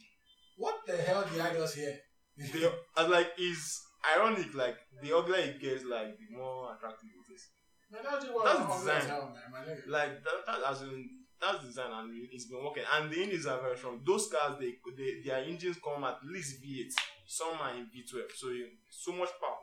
What 0.59 0.76
the 0.87 0.97
hell 0.97 1.25
did 1.31 1.41
I 1.41 1.55
just 1.55 1.75
hear? 1.75 1.99
They, 2.37 2.71
like 3.09 3.29
it's 3.38 3.83
ironic. 4.17 4.55
Like 4.55 4.76
the 5.02 5.17
uglier 5.17 5.41
it 5.41 5.61
gets, 5.61 5.85
like 5.85 6.17
the 6.19 6.37
more 6.37 6.75
attractive 6.76 7.09
it 7.11 7.33
is. 7.35 7.43
Man, 7.91 8.02
that 8.05 8.23
G-Wagon 8.23 8.45
That's 8.45 8.59
is 8.59 8.64
ugly 8.81 8.93
as 8.93 9.02
design. 9.02 9.11
hell, 9.11 9.37
man. 9.52 9.83
Like 9.88 10.25
that, 10.25 10.47
that 10.47 10.71
as 10.71 10.83
in 10.83 11.09
that's 11.43 11.65
design 11.65 11.91
and 11.93 12.29
it's 12.31 12.45
been 12.45 12.63
working. 12.63 12.85
And 12.95 13.11
the 13.11 13.23
engines 13.23 13.47
are 13.47 13.61
very 13.61 13.77
strong. 13.77 14.01
Those 14.07 14.29
cars, 14.29 14.57
they, 14.61 14.75
they 14.97 15.21
their 15.25 15.39
engines 15.39 15.77
come 15.85 16.05
at 16.05 16.19
least 16.25 16.63
V8. 16.63 16.93
Some 17.27 17.59
are 17.61 17.75
in 17.75 17.87
V12, 17.87 18.33
so 18.37 18.49
you, 18.49 18.67
so 18.89 19.13
much 19.13 19.31
power. 19.41 19.59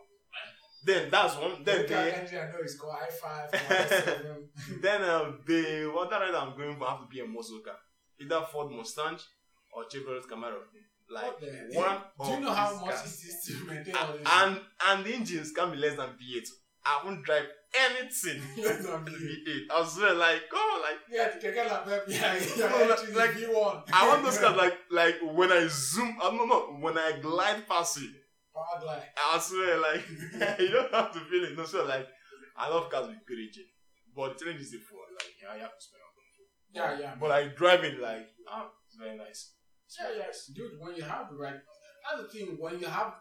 Then 0.83 1.09
that's 1.09 1.35
one. 1.37 1.63
Then 1.63 1.83
the 1.83 1.87
they, 1.87 2.13
engine, 2.13 2.39
I 2.39 2.51
know 2.51 2.59
it's 2.61 2.75
called 2.75 2.95
i5, 2.95 3.51
i7. 3.51 4.81
then 4.81 5.01
uh, 5.01 5.31
the 5.45 5.91
what 5.93 6.11
ride 6.11 6.33
I'm 6.35 6.55
going 6.57 6.77
for 6.77 6.87
have 6.87 7.01
to 7.01 7.07
be 7.07 7.19
a 7.19 7.25
muscle 7.25 7.59
car, 7.59 7.75
either 8.19 8.45
Ford 8.51 8.71
Mustang 8.71 9.17
or 9.73 9.83
Chevrolet 9.85 10.25
Camaro. 10.25 10.59
Like 11.11 11.41
one. 11.73 11.97
Do 12.23 12.31
you 12.31 12.39
know 12.41 12.51
how 12.51 12.73
much 12.85 12.95
cars. 12.95 13.23
it 13.23 13.27
is 13.27 13.43
to 13.47 13.65
maintain 13.65 13.95
all 13.95 14.13
this? 14.13 14.27
And 14.31 14.59
and 14.87 15.05
the 15.05 15.13
engines 15.13 15.51
can 15.51 15.71
be 15.71 15.77
less 15.77 15.95
than 15.95 16.09
V8. 16.09 16.47
I 16.85 17.01
won't 17.03 17.25
drive 17.25 17.47
anything 17.77 18.41
Less 18.57 18.85
than 18.85 19.05
to 19.05 19.11
V8. 19.11 19.47
V8. 19.47 19.61
I 19.71 19.87
swear, 19.87 20.13
like, 20.15 20.41
oh, 20.53 20.81
like 20.83 20.99
Yeah, 21.11 21.29
the 21.29 21.39
Keke 21.47 21.69
La 21.69 21.79
Pepe, 21.83 22.13
yeah, 22.13 22.39
No, 22.57 22.87
like- 22.89 23.15
like, 23.15 23.39
you 23.39 23.51
want. 23.51 23.89
I 23.93 24.07
want 24.07 24.23
those 24.23 24.37
cars 24.43 24.55
like 24.57 24.77
like 24.91 25.15
when 25.21 25.51
I 25.51 25.67
zoom. 25.67 26.17
I 26.21 26.29
don't 26.31 26.47
know 26.47 26.77
when 26.79 26.97
I 26.97 27.19
glide 27.21 27.67
past 27.67 27.97
it. 27.99 28.09
Power 28.53 28.81
glide. 28.81 29.03
I 29.15 29.39
swear, 29.39 29.77
like 29.79 30.03
you 30.59 30.69
don't 30.71 30.93
have 30.93 31.13
to 31.13 31.19
feel 31.19 31.43
it. 31.45 31.55
No, 31.57 31.65
so 31.65 31.85
like 31.85 32.07
I 32.57 32.69
love 32.69 32.89
cars 32.89 33.07
with 33.07 33.17
good 33.27 33.39
engine, 33.39 33.69
but 34.15 34.37
the 34.37 34.43
challenge 34.45 34.61
is 34.61 34.71
the 34.71 34.79
four. 34.79 34.99
Like 35.13 35.31
yeah, 35.41 35.55
you 35.55 35.61
have 35.61 35.77
to 35.77 35.83
spend 35.83 36.01
on 36.01 36.11
them. 36.17 36.99
Yeah, 36.99 36.99
yeah. 37.07 37.15
But 37.19 37.29
like 37.29 37.55
driving, 37.55 38.01
like 38.01 38.27
ah, 38.49 38.67
it's 38.87 38.97
very 38.97 39.15
nice. 39.17 39.53
Yeah, 39.99 40.25
yes, 40.25 40.51
dude. 40.53 40.77
When 40.79 40.95
you 40.95 41.03
have 41.03 41.29
the 41.29 41.37
right, 41.37 41.55
that's 41.55 42.21
the 42.23 42.27
thing. 42.29 42.57
When 42.59 42.79
you 42.79 42.87
have, 42.87 43.13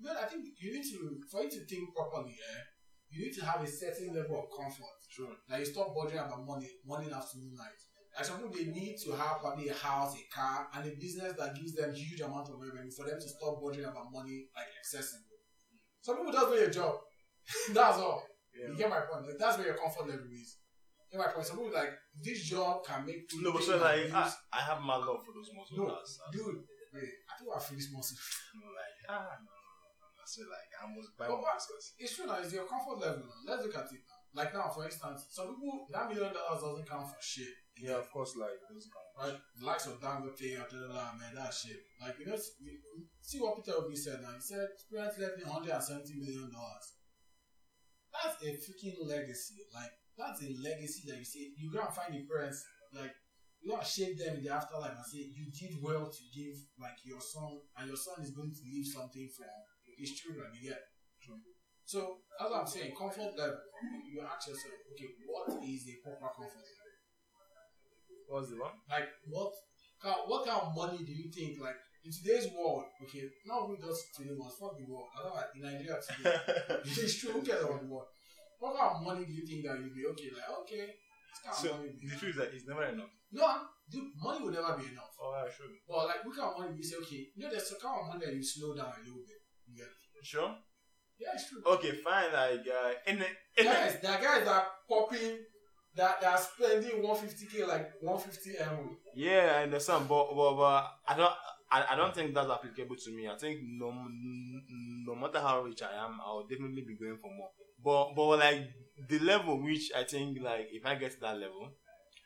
dude, 0.00 0.10
I 0.16 0.26
think 0.26 0.46
you 0.58 0.72
need 0.74 0.82
to 0.90 1.18
for 1.30 1.42
you 1.42 1.50
to 1.50 1.60
think 1.66 1.94
properly. 1.94 2.34
Yeah, 2.38 2.62
you 3.10 3.26
need 3.26 3.34
to 3.34 3.44
have 3.44 3.62
a 3.62 3.66
certain 3.66 4.14
level 4.14 4.38
of 4.38 4.46
comfort. 4.56 4.98
True. 5.10 5.34
Like 5.50 5.60
you 5.60 5.66
stop 5.66 5.94
bothering 5.94 6.18
about 6.18 6.46
money, 6.46 6.70
morning, 6.86 7.12
afternoon, 7.12 7.54
night. 7.58 7.80
Like 8.16 8.24
some 8.26 8.38
people, 8.38 8.54
they 8.54 8.66
need 8.70 8.96
to 9.06 9.12
have 9.12 9.38
probably 9.40 9.68
a 9.68 9.74
house, 9.74 10.14
a 10.18 10.24
car, 10.34 10.66
and 10.74 10.86
a 10.86 10.94
business 10.98 11.34
that 11.38 11.54
gives 11.54 11.74
them 11.74 11.94
huge 11.94 12.20
amount 12.20 12.48
of 12.50 12.58
revenue 12.58 12.90
for 12.90 13.06
them 13.06 13.18
to 13.18 13.28
stop 13.28 13.60
bothering 13.62 13.86
about 13.86 14.10
money 14.10 14.46
like 14.54 14.66
excessively. 14.78 15.38
Some 16.02 16.16
people 16.18 16.32
just 16.32 16.50
need 16.50 16.62
a 16.66 16.70
job. 16.70 16.94
that's 17.74 17.98
all. 17.98 18.22
You 18.54 18.74
get 18.76 18.90
my 18.90 19.00
point. 19.06 19.26
Like, 19.26 19.38
that's 19.38 19.58
where 19.58 19.68
your 19.68 19.78
comfort 19.78 20.08
level 20.10 20.26
is. 20.32 20.58
You 21.10 21.18
get 21.18 21.26
my 21.26 21.32
point. 21.32 21.46
Some 21.46 21.58
people 21.58 21.72
like 21.74 21.94
this 22.20 22.42
job 22.50 22.82
can 22.84 23.06
make 23.06 23.30
No, 23.38 23.52
but 23.52 23.62
so 23.62 23.78
like 23.78 24.10
I. 24.12 24.26
I 24.52 24.60
have 24.62 24.80
my 24.82 24.96
love 24.96 25.22
for 25.22 25.32
those 25.34 25.50
muscle 25.54 25.86
No. 25.86 25.94
I- 25.94 26.30
dude, 26.32 26.66
wait, 26.94 27.14
I 27.30 27.32
think 27.38 27.50
I 27.54 27.58
finished 27.62 27.90
most. 27.94 28.14
you 28.54 28.60
know, 28.60 28.74
like 28.74 28.94
ah, 29.08 29.22
no, 29.22 29.22
no, 29.22 29.38
no, 29.38 29.54
no. 29.54 29.59
So 30.30 30.42
like 30.46 30.70
I 30.78 30.86
must 30.94 31.10
buy 31.18 31.26
But 31.26 31.42
one 31.42 31.42
what- 31.42 31.56
of 31.56 31.62
those 31.66 31.66
cars. 31.66 31.86
It's 31.98 32.12
true 32.14 32.26
now, 32.26 32.38
it's 32.38 32.52
your 32.54 32.66
comfort 32.70 32.98
level. 33.02 33.26
Let's 33.46 33.62
look 33.66 33.74
at 33.76 33.90
it 33.90 34.02
now. 34.06 34.18
Like 34.32 34.54
now, 34.54 34.70
for 34.70 34.84
instance, 34.86 35.26
some 35.34 35.48
people 35.58 35.88
that 35.90 36.06
million 36.06 36.30
dollars 36.32 36.62
doesn't 36.62 36.86
count 36.88 37.10
for 37.10 37.18
shit. 37.20 37.50
Yeah, 37.82 37.98
of 37.98 38.06
course, 38.14 38.36
like 38.38 38.60
those 38.70 38.86
cars. 38.92 39.10
Right? 39.18 39.38
The 39.58 39.64
likes 39.66 39.86
of 39.90 39.98
Dangote, 40.00 40.54
Abdullah, 40.60 41.16
man, 41.18 41.34
that 41.34 41.52
shit. 41.52 41.80
Like, 42.00 42.14
you 42.20 42.26
know, 42.26 42.34
s- 42.38 42.54
you- 42.60 42.78
you 42.94 43.08
see 43.20 43.40
what 43.40 43.56
Peter 43.58 43.74
Obi 43.76 43.96
said 43.96 44.22
now. 44.22 44.34
He 44.34 44.40
said, 44.40 44.68
parents 44.92 45.18
left 45.18 45.36
me 45.38 45.44
$170 45.44 46.14
million. 46.20 46.50
That's 48.12 48.36
a 48.42 48.50
freaking 48.58 48.98
legacy. 49.06 49.64
Like, 49.74 49.90
that's 50.18 50.42
a 50.42 50.50
legacy 50.62 51.02
that 51.08 51.18
you 51.18 51.24
see. 51.24 51.54
you 51.56 51.70
and 51.72 51.94
find 51.94 52.14
your 52.14 52.26
parents, 52.26 52.62
like, 52.92 53.12
you 53.62 53.70
gotta 53.72 53.86
shake 53.86 54.18
them 54.18 54.36
in 54.36 54.42
the 54.44 54.50
afterlife 54.50 54.96
and 54.96 55.06
say, 55.06 55.18
you 55.30 55.46
did 55.52 55.80
well 55.82 56.10
to 56.10 56.22
give, 56.34 56.56
like, 56.78 56.96
your 57.04 57.20
son, 57.20 57.60
and 57.78 57.88
your 57.88 57.96
son 57.96 58.22
is 58.22 58.30
going 58.32 58.52
to 58.52 58.62
leave 58.72 58.86
something 58.86 59.28
for 59.36 59.44
his 60.00 60.16
children. 60.16 60.48
You 60.56 60.70
get? 60.70 60.80
So, 61.84 62.22
as 62.38 62.50
I'm 62.54 62.66
saying, 62.66 62.94
comfort 62.96 63.34
level, 63.36 63.60
you 64.06 64.22
ask 64.22 64.46
yourself, 64.46 64.78
okay, 64.94 65.10
what 65.26 65.58
is 65.62 65.90
a 65.90 65.98
proper 66.06 66.32
comfort 66.38 66.62
level? 66.62 66.80
What's 68.30 68.50
the 68.50 68.62
one? 68.62 68.78
Like 68.86 69.10
what 69.26 69.50
kind 69.98 70.22
what 70.30 70.46
kind 70.46 70.62
of 70.62 70.70
money 70.70 71.02
do 71.02 71.10
you 71.10 71.26
think 71.34 71.58
like 71.58 71.74
in 72.06 72.14
today's 72.14 72.46
world, 72.54 72.86
okay, 73.02 73.26
not 73.44 73.66
even 73.66 73.82
just 73.82 74.14
today 74.14 74.32
world, 74.38 74.54
fuck 74.54 74.78
the 74.78 74.86
world. 74.86 75.10
I 75.12 75.26
don't 75.26 75.34
like 75.34 75.52
in 75.52 75.62
Nigeria 75.66 75.98
today. 75.98 76.38
it's 76.86 77.18
true, 77.18 77.34
who 77.34 77.42
cares 77.42 77.66
about 77.66 77.82
the 77.82 77.90
world? 77.90 78.08
What 78.62 78.78
kind 78.78 78.94
of 78.94 79.02
money 79.02 79.26
do 79.26 79.32
you 79.34 79.44
think 79.44 79.66
that 79.66 79.82
you'll 79.82 79.92
be 79.92 80.06
okay? 80.14 80.30
Like, 80.30 80.48
okay, 80.64 80.94
kind 81.42 81.58
so 81.58 81.74
of 81.74 81.82
money. 81.82 81.98
the 81.98 82.16
truth 82.16 82.32
is 82.32 82.40
that 82.40 82.54
it's 82.54 82.70
never 82.70 82.86
enough. 82.86 83.10
No, 83.34 83.44
dude, 83.90 84.14
money 84.16 84.46
will 84.46 84.54
never 84.54 84.78
be 84.78 84.94
enough. 84.94 85.12
Oh, 85.20 85.34
yeah, 85.36 85.50
sure. 85.50 85.68
But 85.90 86.06
like 86.08 86.22
what 86.22 86.38
kind 86.38 86.48
of 86.48 86.58
money 86.62 86.78
you 86.78 86.86
say, 86.86 87.02
okay, 87.02 87.34
you 87.34 87.42
know 87.42 87.50
there's 87.50 87.74
a 87.74 87.82
kind 87.82 87.98
of 87.98 88.08
money 88.14 88.30
that 88.30 88.34
you 88.38 88.46
slow 88.46 88.72
down 88.72 88.94
a 88.94 89.02
little 89.02 89.26
bit. 89.26 89.42
You? 89.74 89.84
Sure. 90.22 90.54
Yeah, 91.18 91.28
it's 91.34 91.48
true. 91.48 91.62
Okay, 91.74 91.92
fine. 92.02 92.32
Like 92.32 92.60
uh, 92.66 92.92
in 93.06 93.18
the, 93.18 93.26
in 93.56 93.64
the, 93.66 93.72
Guys, 93.72 93.96
are 93.96 94.20
guys 94.22 94.44
that 94.44 94.48
are 94.48 94.66
popping 94.88 95.38
that 95.96 96.20
that 96.20 96.32
are 96.32 96.38
spending 96.38 97.02
150k 97.02 97.66
like 97.68 97.90
150 98.00 98.58
m. 98.58 98.96
Yeah, 99.14 99.56
I 99.58 99.62
understand, 99.64 100.08
but, 100.08 100.34
but, 100.34 100.54
but 100.56 100.86
I 101.06 101.16
don't. 101.16 101.32
I, 101.72 101.84
I 101.92 101.96
don't 101.96 102.12
think 102.14 102.34
that's 102.34 102.50
applicable 102.50 102.96
to 102.96 103.10
me. 103.12 103.28
I 103.28 103.36
think 103.36 103.60
no 103.62 103.92
no 105.06 105.14
matter 105.14 105.40
how 105.40 105.62
rich 105.62 105.82
I 105.82 106.04
am, 106.04 106.18
I'll 106.24 106.46
definitely 106.48 106.82
be 106.82 106.96
going 106.96 107.16
for 107.18 107.30
more. 107.30 107.50
But 107.82 108.14
but 108.16 108.38
like 108.38 108.68
the 109.08 109.18
level 109.20 109.62
which 109.62 109.90
I 109.96 110.04
think 110.04 110.38
like 110.42 110.68
if 110.72 110.84
I 110.84 110.96
get 110.96 111.12
to 111.12 111.20
that 111.20 111.38
level, 111.38 111.70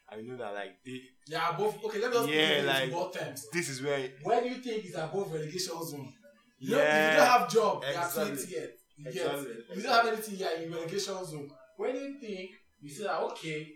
I 0.08 0.20
know 0.22 0.36
that 0.36 0.54
like 0.54 0.76
the, 0.84 1.00
Yeah, 1.28 1.50
above. 1.54 1.76
Okay, 1.84 2.00
let 2.00 2.10
me 2.10 2.16
just 2.16 2.28
Yeah, 2.28 2.62
like- 2.90 3.12
terms. 3.12 3.46
this 3.52 3.68
is 3.68 3.82
where 3.82 4.08
Where 4.22 4.40
do 4.42 4.48
you 4.48 4.56
think 4.56 4.84
is 4.84 4.94
above 4.94 5.32
relegation 5.32 5.84
zone? 5.84 6.12
You 6.58 6.76
yeah 6.76 6.82
if 7.06 7.12
you 7.12 7.18
don't 7.18 7.26
have 7.40 7.50
job, 7.50 7.82
you 7.82 7.88
are 7.88 8.04
Exactly. 8.06 8.37
20 8.37 8.52
yet. 8.54 8.70
You 8.96 9.04
get. 9.04 9.14
Exactly. 9.14 9.54
You 9.76 9.82
don't 9.82 9.92
have 9.92 10.06
anything, 10.12 10.37
you 10.38 10.46
are 10.46 10.54
in 10.62 10.73
relegation 10.73 11.25
zone. 11.25 11.50
When 11.76 11.94
you 11.96 12.18
think 12.20 12.50
you 12.80 12.88
say 12.90 13.04
that 13.04 13.20
okay, 13.32 13.68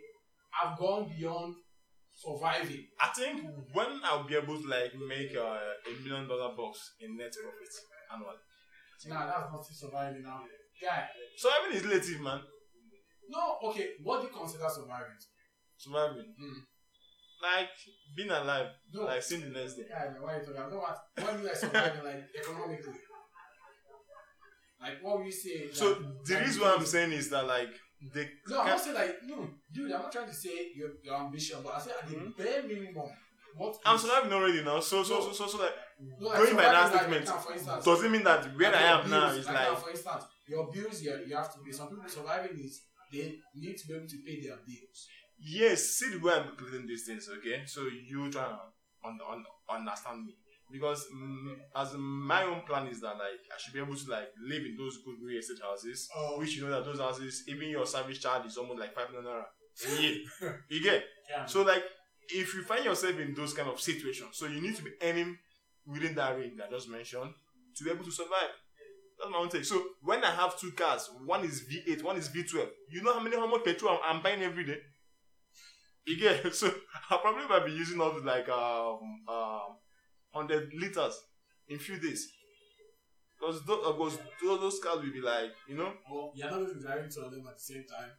I've 0.63 0.79
gone 0.79 1.11
beyond 1.17 1.55
surviving? 2.11 2.87
I 3.01 3.09
think 3.15 3.43
when 3.73 4.01
I'll 4.05 4.25
be 4.27 4.37
able 4.37 4.61
to 4.61 4.69
like 4.69 4.93
make 5.09 5.37
uh, 5.37 5.59
a 5.87 6.03
million 6.05 6.27
dollar 6.29 6.55
box 6.57 6.95
in 7.01 7.17
net 7.17 7.33
profit 7.33 7.75
annually. 8.13 8.37
Nah, 9.07 9.27
that's 9.27 9.53
not 9.53 9.65
surviving 9.65 10.23
now. 10.23 10.43
Guy, 10.83 11.09
Surviving 11.37 11.77
is 11.77 11.85
relative, 11.85 12.21
man. 12.21 12.41
no, 13.29 13.59
okay, 13.71 13.91
what 14.03 14.21
do 14.21 14.27
you 14.29 14.33
consider 14.33 14.69
surviving? 14.69 15.19
Surviving, 15.77 16.35
Hmm. 16.39 16.59
Like 17.43 17.71
being 18.17 18.31
alive, 18.31 18.69
No. 18.93 19.05
like 19.05 19.23
seeing 19.23 19.43
the 19.43 19.49
next 19.61 19.75
day. 19.75 19.85
Yeah, 19.89 20.11
man, 20.11 20.23
why 20.23 20.35
are 20.35 20.39
you 20.41 20.45
talking 20.47 20.57
about? 20.61 20.73
No, 20.73 20.79
what, 20.79 20.99
what 21.17 21.33
do 21.35 21.39
you 21.41 21.47
like 21.47 21.57
surviving, 21.57 22.05
like, 22.05 22.25
economically? 22.41 22.95
Like, 24.81 25.03
what 25.03 25.25
you 25.25 25.33
say? 25.33 25.69
So 25.73 25.95
the 26.25 26.35
like, 26.35 26.45
reason 26.45 26.63
why 26.63 26.75
I'm 26.79 26.87
saying 26.87 27.13
is 27.13 27.31
that 27.31 27.47
like 27.47 27.71
the 28.15 28.27
No, 28.49 28.61
I'm 28.61 28.67
not 28.69 28.81
saying 28.81 28.95
like 28.95 29.17
no, 29.27 29.49
dude. 29.73 29.91
I'm 29.93 30.03
not 30.03 30.13
trying 30.13 30.29
to 30.29 30.35
say 30.35 30.71
your, 30.77 30.91
your 31.03 31.17
ambition, 31.17 31.59
but 31.65 31.75
I 31.75 31.81
say 31.81 31.91
at 32.01 32.09
the 32.09 32.15
Mhm. 32.15 32.37
bare 32.37 32.63
minimum, 32.63 33.11
what 33.57 33.77
I'm 33.85 33.97
is- 33.97 34.03
surviving 34.03 34.33
already 34.33 34.63
now. 34.63 34.79
So 34.81 35.03
so 35.03 35.15
No. 35.19 35.21
so 35.27 35.33
so, 35.33 35.47
so 35.49 35.59
like 35.59 35.73
no, 36.21 36.29
like, 36.29 36.39
going 36.39 36.55
by 36.57 36.63
that 36.63 36.93
like, 36.93 37.01
statement 37.01 37.29
instance, 37.57 37.85
doesn't 37.85 38.13
mean 38.13 38.23
that 38.23 38.45
where 38.57 38.71
like 38.71 38.81
I 38.81 39.01
am 39.03 39.11
now 39.11 39.27
bills, 39.27 39.39
is 39.39 39.47
now, 39.49 39.71
like 39.71 39.79
for 39.83 39.91
instance, 39.91 40.25
your 40.47 40.71
bills 40.73 41.03
you, 41.03 41.25
you 41.27 41.35
have 41.35 41.53
to 41.55 41.59
pay. 41.61 41.73
Some 41.73 41.89
people 41.89 42.09
surviving 42.09 42.57
is 42.61 42.83
they 43.13 43.35
need 43.57 43.77
to 43.79 43.89
be 43.89 43.95
able 43.95 44.07
to 44.07 44.17
pay 44.25 44.41
their 44.47 44.59
bills. 44.65 45.09
Yes, 45.41 45.83
see 45.99 46.11
the 46.11 46.19
way 46.19 46.35
I'm 46.35 46.57
putting 46.57 46.87
these 46.87 47.05
things, 47.07 47.29
okay? 47.39 47.63
So 47.67 47.83
you 47.83 48.31
try 48.31 48.45
to 48.45 48.59
un- 49.05 49.19
un- 49.31 49.45
understand 49.71 50.27
me. 50.27 50.35
Because 50.71 51.07
mm, 51.15 51.55
as 51.75 51.95
my 51.97 52.45
own 52.45 52.61
plan 52.67 52.89
is 52.89 53.01
that 53.01 53.15
like 53.17 53.41
I 53.51 53.57
should 53.59 53.73
be 53.73 53.81
able 53.81 53.97
to 53.97 54.11
like 54.11 54.29
live 54.47 54.63
in 54.67 54.77
those 54.77 54.99
good 55.05 55.17
real 55.25 55.39
estate 55.39 55.63
houses, 55.63 56.09
Oh, 56.15 56.39
which 56.39 56.57
you 56.57 56.65
know 56.65 56.71
that 56.71 56.85
those 56.85 56.99
houses, 57.01 57.45
even 57.49 57.71
your 57.71 57.87
service 57.87 58.19
charge 58.19 58.45
is 58.47 58.59
almost 58.59 58.79
like 58.79 58.95
five 58.95 59.09
naira 59.09 59.45
you 60.69 60.83
get? 60.83 61.05
yeah. 61.31 61.47
So 61.47 61.63
like 61.63 61.83
if 62.29 62.53
you 62.55 62.63
find 62.65 62.85
yourself 62.85 63.19
in 63.19 63.35
those 63.35 63.55
kind 63.55 63.69
of 63.71 63.81
situations, 63.81 64.31
so 64.33 64.47
you 64.47 64.61
need 64.61 64.77
to 64.77 64.83
be 64.83 64.91
earning 65.03 65.39
within 65.87 66.15
that 66.17 66.37
range 66.37 66.59
that 66.59 66.67
I 66.69 66.71
just 66.71 66.91
mentioned 66.91 67.31
to 67.77 67.85
be 67.85 67.91
able 67.91 68.05
to 68.05 68.11
survive. 68.13 68.53
That's 69.19 69.31
my 69.33 69.39
own 69.39 69.49
take. 69.49 69.65
So 69.65 69.83
when 70.03 70.23
I 70.23 70.31
have 70.33 70.59
two 70.61 70.73
cars, 70.73 71.09
one 71.25 71.45
is 71.45 71.63
V8, 71.63 72.03
one 72.03 72.19
is 72.19 72.29
V12, 72.29 72.69
you 72.91 73.03
know 73.03 73.15
how 73.15 73.21
many 73.21 73.37
how 73.37 73.47
much 73.47 73.65
petrol 73.65 73.99
I'm, 74.05 74.17
I'm 74.17 74.23
buying 74.23 74.43
every 74.43 74.65
day? 74.67 74.77
You 76.09 76.17
get 76.19 76.55
so 76.61 76.73
I 77.11 77.19
probably 77.19 77.47
might 77.49 77.67
be 77.67 77.73
using 77.73 78.01
up 78.01 78.25
like 78.25 78.49
um 78.49 78.99
um 79.29 79.77
hundred 80.33 80.73
liters 80.75 81.21
in 81.69 81.79
few 81.79 81.99
days. 82.01 82.33
Because 83.39 83.65
those, 83.67 83.87
because 83.87 84.19
those, 84.43 84.61
those 84.61 84.81
cars 84.83 85.01
will 85.05 85.13
be 85.13 85.21
like, 85.21 85.51
you 85.69 85.77
know, 85.77 85.93
well, 86.11 86.33
you're 86.35 86.51
not 86.51 86.59
be 86.75 86.81
driving 86.83 87.09
two 87.09 87.21
of 87.21 87.31
them 87.31 87.47
at 87.47 87.55
the 87.55 87.61
same 87.61 87.85
time. 87.85 88.11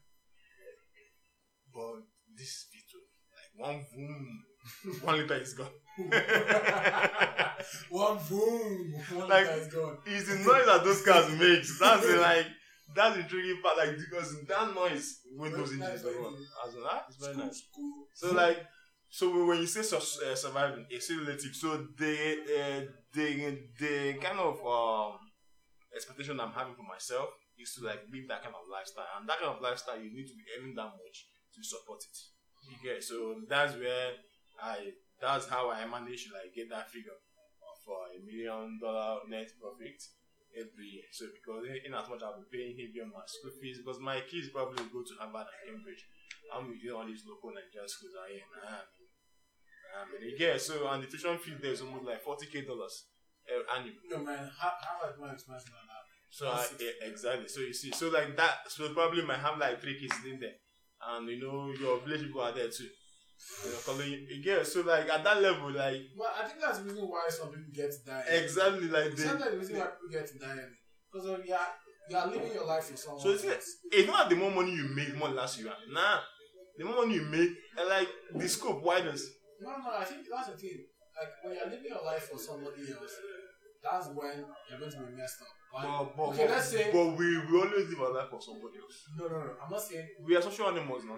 but 1.73 2.03
this 2.37 2.47
is 2.47 2.67
V12, 2.71 2.93
like 3.35 3.51
one 3.67 3.85
boom, 3.93 4.43
one 5.01 5.17
liter 5.17 5.35
is 5.41 5.53
gone. 5.55 5.73
one 7.89 8.17
boom, 8.29 8.93
one 9.13 9.27
Like- 9.29 9.47
liter 9.47 9.59
is 9.59 9.67
gone. 9.73 9.97
It's 10.05 10.27
the 10.27 10.35
noise 10.35 10.65
that 10.67 10.83
those 10.85 11.01
cars 11.01 11.29
make. 11.31 11.63
That's 11.79 12.05
the, 12.07 12.17
like 12.21 12.45
that's 12.95 13.17
the 13.17 13.23
tricky 13.23 13.55
part. 13.61 13.77
Like 13.77 13.97
because 13.97 14.45
that 14.47 14.73
noise 14.75 15.19
with 15.37 15.53
those 15.53 15.71
engines, 15.73 16.03
nice. 16.03 16.05
As 16.67 16.75
in, 16.75 16.83
ah, 16.85 17.03
it's 17.07 17.17
very 17.17 17.33
School, 17.33 17.45
nice. 17.45 17.57
school. 17.57 18.07
So 18.13 18.33
like, 18.33 18.57
so 19.09 19.45
when 19.45 19.59
you 19.59 19.67
say 19.67 19.81
uh, 19.95 20.35
surviving, 20.35 20.85
it's 20.89 21.05
still 21.05 21.19
relative. 21.21 21.55
So 21.55 21.87
the 21.97 22.15
uh, 22.59 22.81
the 23.13 23.57
the 23.79 24.13
kind 24.21 24.39
of 24.39 24.59
um 24.65 25.19
expectation 25.95 26.39
I'm 26.39 26.51
having 26.51 26.75
for 26.75 26.83
myself 26.83 27.29
is 27.57 27.73
to 27.75 27.85
like 27.85 28.01
live 28.11 28.27
that 28.29 28.43
kind 28.43 28.55
of 28.55 28.61
lifestyle, 28.71 29.07
and 29.19 29.27
that 29.27 29.39
kind 29.39 29.51
of 29.55 29.61
lifestyle 29.61 29.97
you 29.99 30.11
need 30.13 30.27
to 30.27 30.35
be 30.35 30.45
earning 30.57 30.75
that 30.75 30.91
much 30.95 31.25
to 31.55 31.63
support 31.63 31.99
it. 32.03 32.17
Get 32.83 33.03
so 33.03 33.35
that's 33.49 33.73
where 33.75 34.11
I 34.61 34.91
that's 35.19 35.47
how 35.47 35.71
I 35.71 35.85
manage 35.85 36.27
to 36.27 36.33
like 36.33 36.53
get 36.53 36.69
that 36.69 36.89
figure 36.91 37.17
of 37.17 37.79
uh, 37.89 38.13
a 38.13 38.19
million 38.23 38.77
dollar 38.81 39.19
net 39.27 39.49
profit 39.59 39.97
every 40.55 40.87
year. 40.99 41.07
So 41.11 41.29
because 41.33 41.65
in, 41.69 41.93
as 41.93 42.07
much 42.09 42.21
I'll 42.21 42.39
be 42.41 42.49
paying 42.49 42.73
heavy 42.77 43.01
on 43.01 43.13
my 43.13 43.25
school 43.25 43.53
fees 43.61 43.79
because 43.81 43.99
my 43.99 44.21
kids 44.25 44.49
probably 44.49 44.83
go 44.89 45.01
to 45.01 45.13
Harvard 45.19 45.47
and 45.49 45.61
Cambridge. 45.77 46.03
I'm 46.49 46.65
with 46.69 46.81
all 46.89 47.05
these 47.05 47.25
local 47.29 47.53
Nigerian 47.53 47.85
schools 47.85 48.17
are 48.17 48.25
here. 48.25 48.41
Nah, 48.57 48.81
I 49.93 50.05
mean, 50.09 50.33
yeah, 50.37 50.57
so 50.57 50.89
and 50.89 51.03
the 51.03 51.07
tuition 51.07 51.37
fee 51.37 51.57
there 51.61 51.73
is 51.73 51.81
almost 51.81 52.05
like 52.05 52.21
forty 52.21 52.45
k 52.47 52.65
dollars 52.65 53.05
uh, 53.49 53.61
annually. 53.77 54.01
No 54.09 54.17
man, 54.25 54.49
how 54.57 54.73
how 54.81 55.05
are 55.05 55.13
more 55.17 55.33
expensive 55.33 55.69
than 55.69 55.85
that? 55.89 56.05
So 56.29 56.47
I, 56.49 56.65
exactly. 57.09 57.47
So 57.47 57.61
you 57.61 57.73
see, 57.73 57.91
so 57.91 58.09
like 58.09 58.35
that. 58.37 58.69
So 58.69 58.93
probably 58.93 59.23
might 59.25 59.39
have 59.39 59.57
like 59.57 59.81
three 59.81 59.99
kids 59.99 60.13
in 60.25 60.39
there, 60.39 60.57
and 61.09 61.29
you 61.29 61.39
know 61.41 61.73
your 61.73 61.99
village 62.01 62.21
people 62.21 62.41
are 62.41 62.53
there 62.53 62.69
too. 62.69 62.89
You 63.63 63.71
know, 63.71 63.77
calling 63.85 64.11
you. 64.11 64.27
Yeah, 64.43 64.63
so 64.63 64.81
like 64.81 65.09
at 65.09 65.23
that 65.23 65.41
level, 65.41 65.71
like 65.71 66.01
Well, 66.17 66.31
I 66.37 66.47
think 66.47 66.59
that's 66.61 66.79
the 66.79 66.85
reason 66.85 67.07
why 67.07 67.27
some 67.29 67.49
people 67.49 67.71
get 67.73 67.91
to 67.91 68.05
die. 68.05 68.23
exactly 68.29 68.87
like 68.87 69.15
they. 69.15 69.23
Sometimes 69.23 69.51
the 69.51 69.57
reason 69.57 69.77
why 69.79 69.85
people 69.87 70.11
get 70.11 70.27
to 70.27 70.39
die 70.39 70.51
early. 70.59 70.77
because 71.11 71.25
of 71.27 71.39
are 71.39 71.45
you 72.09 72.17
are 72.17 72.27
living 72.27 72.53
your 72.53 72.65
life 72.65 72.85
for 72.85 72.97
someone. 72.97 73.21
So 73.21 73.29
it's 73.31 73.45
else. 73.45 73.77
it's 73.91 74.07
not 74.07 74.29
the 74.29 74.35
more 74.35 74.51
money 74.51 74.71
you 74.71 74.89
make, 74.95 75.15
more 75.15 75.29
last 75.29 75.59
you 75.59 75.69
are. 75.69 75.77
Nah, 75.91 76.19
the 76.77 76.85
more 76.85 77.05
money 77.05 77.15
you 77.15 77.23
make, 77.23 77.51
and 77.77 77.87
like 77.89 78.09
the 78.35 78.47
scope 78.49 78.83
widens. 78.83 79.23
No, 79.61 79.69
no, 79.71 79.91
I 79.97 80.03
think 80.03 80.25
that's 80.29 80.49
the 80.49 80.57
thing. 80.57 80.85
Like 81.15 81.31
when 81.43 81.55
you're 81.55 81.69
living 81.69 81.89
your 81.89 82.03
life 82.03 82.29
for 82.31 82.37
somebody 82.39 82.81
else, 82.91 83.13
that's 83.83 84.07
when 84.07 84.45
you're 84.69 84.79
going 84.79 84.91
to 84.91 84.97
be 84.99 85.15
messed 85.15 85.41
up. 85.41 85.47
Like, 85.71 85.85
But, 85.85 86.17
but, 86.17 86.23
okay, 86.33 86.47
but, 86.47 86.55
let's 86.55 86.69
say 86.69 86.89
but 86.91 87.05
we, 87.17 87.37
we 87.45 87.53
always 87.59 87.87
live 87.89 88.01
our 88.01 88.13
life 88.13 88.29
for 88.31 88.41
somebody 88.41 88.79
else. 88.81 89.05
no, 89.17 89.27
no, 89.27 89.37
no. 89.37 89.51
I'm 89.63 89.69
not 89.71 89.81
saying 89.81 90.07
We 90.25 90.35
are 90.35 90.41
social 90.41 90.69
animals 90.69 91.03
now. 91.05 91.17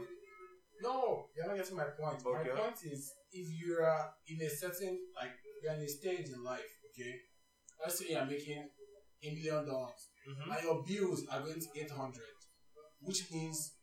No. 0.81 1.27
You're 1.35 1.47
not 1.47 1.57
getting 1.57 1.77
my 1.77 1.85
point. 1.85 2.21
Okay. 2.25 2.49
My 2.49 2.59
point 2.59 2.77
is 2.83 3.13
if 3.31 3.47
you 3.59 3.77
are 3.81 4.11
in 4.27 4.41
a 4.41 4.49
certain 4.49 4.97
like 5.15 5.31
you're 5.63 5.73
in 5.73 5.81
a 5.81 5.87
stage 5.87 6.29
in 6.29 6.43
life, 6.43 6.71
okay. 6.89 7.13
Let's 7.79 7.99
say 7.99 8.05
you're 8.09 8.25
making 8.25 8.69
a 9.23 9.29
million 9.33 9.65
dollars 9.65 10.07
Mm-hmm. 10.21 10.51
and 10.51 10.63
your 10.63 10.83
bills 10.83 11.25
are 11.31 11.39
going 11.41 11.59
to 11.59 11.67
eight 11.81 11.89
hundred, 11.89 12.21
which 12.99 13.31
means 13.31 13.73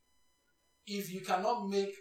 if 0.86 1.12
you 1.12 1.20
cannot 1.20 1.68
make 1.68 1.92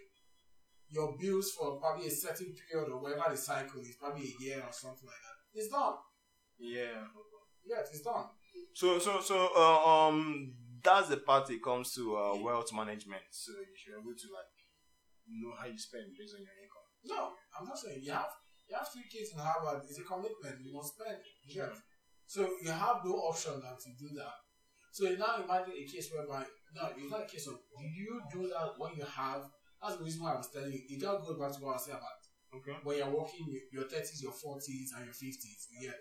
your 0.90 1.16
bills 1.20 1.52
for 1.52 1.80
probably 1.80 2.06
a 2.06 2.12
certain 2.12 2.54
period 2.70 2.90
or 2.92 3.02
whatever 3.02 3.32
the 3.32 3.38
cycle 3.38 3.82
is, 3.82 3.96
probably 4.00 4.26
a 4.28 4.44
year 4.44 4.58
or 4.64 4.72
something 4.72 5.08
like 5.08 5.16
that, 5.26 5.60
it's 5.60 5.70
done. 5.70 5.94
Yeah. 6.60 7.02
Yes, 7.66 7.90
it's 7.92 8.02
done. 8.02 8.26
So 8.76 9.00
so 9.00 9.22
so 9.22 9.50
uh, 9.58 10.08
um 10.08 10.54
that's 10.84 11.10
the 11.10 11.18
part 11.18 11.50
it 11.50 11.64
comes 11.64 11.94
to 11.96 12.16
uh, 12.16 12.36
wealth 12.36 12.72
management. 12.74 13.24
So 13.32 13.54
you 13.54 13.74
should 13.76 13.94
be 13.96 14.00
able 14.00 14.14
to 14.16 14.28
like 14.38 14.54
know 15.30 15.54
how 15.60 15.68
you 15.68 15.78
spend 15.78 16.16
based 16.16 16.36
on 16.36 16.42
your 16.42 16.58
income. 16.58 16.88
No, 17.06 17.20
I'm 17.56 17.68
not 17.68 17.78
saying 17.78 18.00
you 18.04 18.12
have 18.12 18.32
you 18.68 18.76
have 18.76 18.88
three 18.88 19.08
kids 19.12 19.32
in 19.32 19.40
Harvard. 19.40 19.84
It's 19.88 20.00
a 20.00 20.04
commitment. 20.04 20.60
You 20.64 20.76
must 20.76 20.96
spend. 20.96 21.18
Yeah. 21.48 21.72
So 22.28 22.44
you 22.62 22.72
have 22.72 23.04
no 23.06 23.16
option 23.32 23.60
than 23.64 23.76
to 23.80 23.90
do 23.96 24.12
that. 24.20 24.36
So 24.92 25.08
now 25.16 25.40
imagine 25.44 25.76
a 25.78 25.86
case 25.88 26.12
whereby 26.12 26.44
no, 26.76 26.90
it's 26.96 27.12
not 27.12 27.24
a 27.24 27.32
case 27.32 27.48
of 27.48 27.56
do 27.56 27.84
you 27.86 28.22
do 28.32 28.48
that 28.50 28.76
when 28.78 28.96
you 28.96 29.06
have. 29.06 29.48
That's 29.82 29.98
the 29.98 30.04
reason 30.04 30.24
why 30.24 30.34
I 30.34 30.38
was 30.38 30.50
telling 30.52 30.74
you. 30.74 30.82
It 30.90 31.00
just 31.00 31.24
goes 31.24 31.38
back 31.40 31.54
to 31.54 31.64
what 31.64 31.76
I 31.76 31.80
said 31.80 31.96
about 31.96 32.18
Okay. 32.56 32.76
when 32.84 32.98
you're 32.98 33.12
working 33.12 33.46
your 33.72 33.84
thirties, 33.88 34.24
your 34.24 34.32
forties, 34.32 34.92
and 34.96 35.06
your 35.06 35.14
fifties. 35.14 35.68
Yeah. 35.80 35.92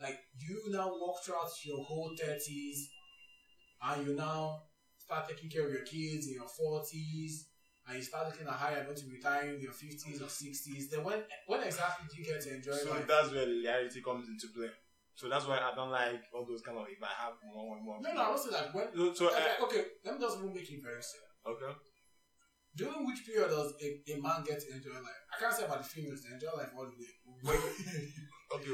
Like 0.00 0.18
you 0.38 0.62
now 0.68 0.88
walk 0.88 1.24
throughout 1.24 1.50
your 1.64 1.82
whole 1.82 2.14
thirties, 2.20 2.90
and 3.82 4.06
you 4.06 4.14
now 4.14 4.62
start 4.98 5.28
taking 5.28 5.50
care 5.50 5.66
of 5.66 5.72
your 5.72 5.84
kids 5.84 6.26
in 6.28 6.34
your 6.34 6.48
forties, 6.48 7.48
and 7.86 7.96
you 7.96 8.02
start 8.02 8.26
looking 8.26 8.46
at 8.48 8.54
how 8.54 8.70
you're 8.70 8.84
going 8.84 8.96
to 8.96 9.06
retire 9.10 9.54
in 9.54 9.60
your 9.60 9.72
fifties 9.72 10.22
or 10.22 10.28
sixties. 10.28 10.90
Then 10.90 11.04
when 11.04 11.22
when 11.46 11.62
exactly 11.62 12.06
do 12.10 12.20
you 12.20 12.26
get 12.26 12.40
to 12.42 12.54
enjoy 12.54 12.72
So 12.72 12.90
life? 12.90 13.06
that's 13.06 13.32
where 13.32 13.46
reality 13.46 14.00
comes 14.02 14.28
into 14.28 14.48
play. 14.56 14.70
So 15.14 15.28
that's 15.28 15.46
why 15.46 15.58
I 15.58 15.74
don't 15.74 15.90
like 15.90 16.22
all 16.34 16.44
those 16.44 16.62
kind 16.62 16.78
of 16.78 16.86
if 16.90 16.98
I 17.02 17.12
have 17.22 17.34
more 17.54 17.70
one 17.70 17.84
more. 17.84 17.98
No, 18.02 18.12
no, 18.12 18.22
I 18.22 18.30
was 18.30 18.48
like 18.50 18.74
when. 18.74 18.88
So, 18.96 19.14
so 19.14 19.26
okay, 19.30 19.54
uh, 19.60 19.64
okay, 19.66 19.82
let 20.04 20.14
me 20.14 20.20
just 20.20 20.40
make 20.42 20.70
it 20.70 20.82
very 20.82 21.02
simple. 21.02 21.54
okay. 21.54 21.72
During 22.76 23.06
which 23.06 23.24
period 23.24 23.50
does 23.50 23.72
a, 23.80 23.86
a 24.10 24.20
man 24.20 24.42
get 24.44 24.58
to 24.58 24.74
enjoy 24.74 24.94
life? 24.98 25.22
I 25.30 25.38
can't 25.38 25.54
say 25.54 25.64
about 25.64 25.78
the 25.78 25.88
females, 25.88 26.22
they 26.26 26.34
enjoy 26.34 26.50
life 26.58 26.70
all 26.76 26.90
the 26.90 26.98
way. 26.98 27.54
Okay. 28.54 28.70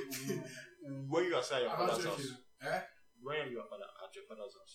when 1.09 1.25
you 1.25 1.35
are 1.35 1.40
at 1.40 1.61
your 1.62 1.70
I'm 1.70 1.88
father's 1.88 2.05
house. 2.05 2.33
Eh? 2.62 2.81
when 3.23 3.51
you 3.51 3.61
are 3.61 3.66
father 3.68 3.85
at 3.85 4.14
your 4.14 4.25
father's 4.29 4.55
house, 4.57 4.75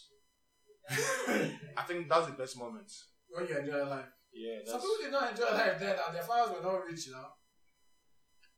I 1.78 1.82
think 1.84 2.08
that's 2.10 2.28
the 2.28 2.34
best 2.34 2.58
moment. 2.58 2.92
when 3.30 3.48
you 3.48 3.58
enjoy 3.58 3.84
life. 3.90 4.06
Yeah. 4.36 4.60
Some 4.68 4.82
people 4.82 4.98
did 5.02 5.12
not 5.16 5.32
enjoy 5.32 5.48
life 5.56 5.80
then, 5.80 5.96
and 5.96 6.12
their 6.16 6.24
fathers 6.24 6.52
were 6.56 6.62
not 6.64 6.84
rich, 6.84 7.08
you 7.08 7.14
know. 7.14 7.32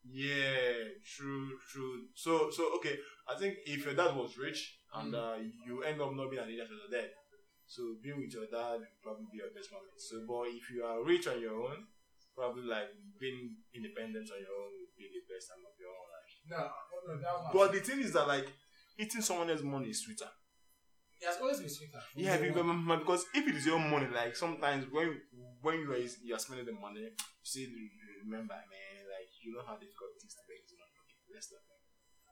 Yeah, 0.10 0.98
true, 1.06 1.52
true. 1.70 2.08
So, 2.16 2.50
so 2.50 2.74
okay. 2.78 2.98
I 3.28 3.36
think 3.38 3.58
if 3.66 3.86
your 3.86 3.94
dad 3.94 4.16
was 4.16 4.38
rich 4.38 4.80
and 4.94 5.14
Mm. 5.14 5.18
uh, 5.20 5.38
you 5.68 5.84
end 5.84 6.02
up 6.02 6.16
not 6.16 6.32
being 6.32 6.42
an 6.42 6.50
idiot 6.50 6.70
your 6.72 6.90
dad, 6.90 7.12
so 7.68 7.96
being 8.02 8.18
with 8.18 8.34
your 8.34 8.48
dad 8.48 8.80
will 8.80 8.98
probably 9.04 9.28
be 9.32 9.38
your 9.38 9.52
best 9.54 9.70
moment. 9.72 9.92
So, 10.00 10.24
but 10.26 10.48
if 10.48 10.72
you 10.72 10.84
are 10.86 11.04
rich 11.04 11.28
on 11.28 11.42
your 11.42 11.60
own, 11.62 11.86
probably 12.34 12.64
like 12.64 12.88
being 13.20 13.58
independent 13.76 14.30
on 14.32 14.40
your 14.40 14.56
own 14.56 14.72
will 14.80 14.94
be 14.98 15.12
the 15.12 15.22
best 15.28 15.50
time 15.52 15.62
of 15.68 15.76
your 15.78 15.92
own 15.92 16.08
life. 16.08 16.34
No, 16.48 17.14
no, 17.14 17.20
no, 17.20 17.50
But 17.54 17.74
the 17.74 17.82
thing 17.82 18.00
is 18.00 18.14
that 18.14 18.28
like 18.28 18.48
eating 18.98 19.22
someone 19.22 19.50
else's 19.50 19.66
money 19.66 19.90
is 19.90 20.02
sweeter. 20.02 20.32
It 21.20 21.26
has 21.26 21.38
always 21.42 21.60
been 21.60 21.70
sweeter. 21.70 22.02
Yeah, 22.16 22.38
because, 22.38 22.66
one. 22.66 23.00
because 23.00 23.26
if 23.34 23.48
it 23.48 23.56
is 23.56 23.66
your 23.66 23.80
money, 23.80 24.08
like 24.14 24.36
sometimes 24.36 24.86
when 24.92 25.18
when 25.62 25.80
you 25.82 25.92
are 25.92 25.98
you 25.98 26.36
are 26.36 26.40
spending 26.40 26.66
the 26.66 26.78
money, 26.78 27.10
you 27.10 27.44
say 27.44 27.66
remember, 28.24 28.54
man, 28.54 29.02
like 29.10 29.30
you 29.42 29.54
know 29.54 29.66
how 29.66 29.76
difficult 29.82 30.14
it 30.14 30.26
is 30.26 30.38
to 30.38 30.44
make 30.46 30.62
this 30.62 30.78
money. 30.78 30.94
Okay, 31.02 31.34
let's 31.34 31.50
not. 31.50 31.66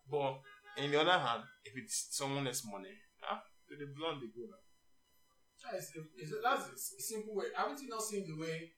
But 0.05 0.83
in 0.83 0.91
the 0.91 1.01
other 1.01 1.17
hand, 1.17 1.43
if 1.65 1.73
it's 1.75 2.13
someone 2.13 2.45
else's 2.45 2.69
money, 2.69 2.93
ah, 3.25 3.41
to 3.69 3.73
the 3.73 3.89
blonde 3.89 4.21
they 4.21 4.29
go 4.29 4.45
now. 4.45 4.61
It's, 5.73 5.89
that's 6.43 6.93
a 6.93 7.01
simple 7.01 7.33
way. 7.33 7.45
Haven't 7.57 7.81
you 7.81 7.89
not 7.89 8.03
seen 8.03 8.21
the 8.27 8.37
way 8.37 8.69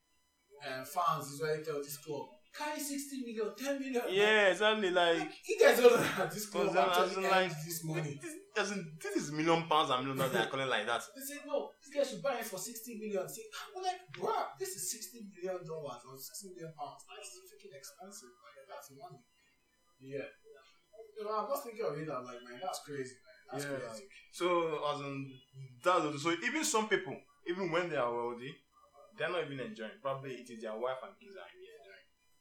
uh, 0.64 0.84
fans 0.86 1.32
usually 1.32 1.64
tell 1.64 1.84
this 1.84 1.98
club, 1.98 2.28
carry 2.58 2.80
60 2.80 3.22
million, 3.22 3.54
10 3.56 3.80
million? 3.80 4.04
Yeah, 4.10 4.50
exactly. 4.50 4.90
Like 4.90 5.30
You 5.48 5.58
guys 5.60 5.80
don't 5.80 6.02
that 6.18 6.32
this 6.32 6.48
club 6.48 6.76
actually 6.76 7.24
like, 7.30 7.54
this 7.64 7.84
money. 7.86 8.20
this, 8.22 8.34
doesn't 8.56 8.98
this 9.02 9.16
is 9.16 9.32
million 9.32 9.64
pounds 9.70 9.90
and 9.92 10.02
million 10.02 10.18
dollars 10.18 10.34
they 10.34 10.40
are 10.42 10.50
calling 10.50 10.68
like 10.70 10.86
that. 10.88 11.02
They 11.16 11.22
say, 11.22 11.40
no, 11.46 11.70
this 11.78 11.94
guy 11.94 12.04
should 12.10 12.24
buy 12.24 12.40
it 12.42 12.46
for 12.46 12.58
60 12.58 12.98
million. 12.98 13.30
Say, 13.30 13.46
I'm 13.54 13.84
like, 13.84 14.02
bruh, 14.18 14.58
this 14.60 14.70
is 14.74 14.92
60 14.92 15.30
million 15.38 15.62
dollars 15.62 16.02
or 16.10 16.18
60 16.18 16.58
million 16.58 16.74
pounds. 16.74 17.06
That's 17.06 17.38
freaking 17.46 17.78
expensive. 17.78 18.34
Like, 18.42 18.66
that's 18.66 18.90
money. 18.98 19.22
Yeah. 20.02 20.26
You 21.18 21.26
know, 21.26 21.34
I'm 21.34 21.50
just 21.50 21.64
thinking 21.66 21.86
of 21.86 21.98
it, 21.98 22.10
I'm 22.10 22.26
like, 22.26 22.42
man, 22.46 22.60
that's 22.62 22.82
crazy, 22.86 23.18
man. 23.22 23.38
That's 23.50 23.66
Yeah, 23.66 23.78
crazy. 23.78 24.06
So 24.34 24.46
as 24.94 25.00
in 25.02 25.30
that's 25.84 26.22
so 26.22 26.30
even 26.46 26.64
some 26.64 26.90
people, 26.90 27.18
even 27.48 27.72
when 27.72 27.90
they 27.90 27.98
are 27.98 28.14
wealthy, 28.14 28.54
they're 29.18 29.30
not 29.30 29.46
even 29.46 29.60
enjoying. 29.60 29.98
Probably 30.02 30.38
it 30.38 30.50
is 30.50 30.62
their 30.62 30.78
wife 30.78 31.02
and 31.02 31.14
kids 31.18 31.34
are. 31.38 31.50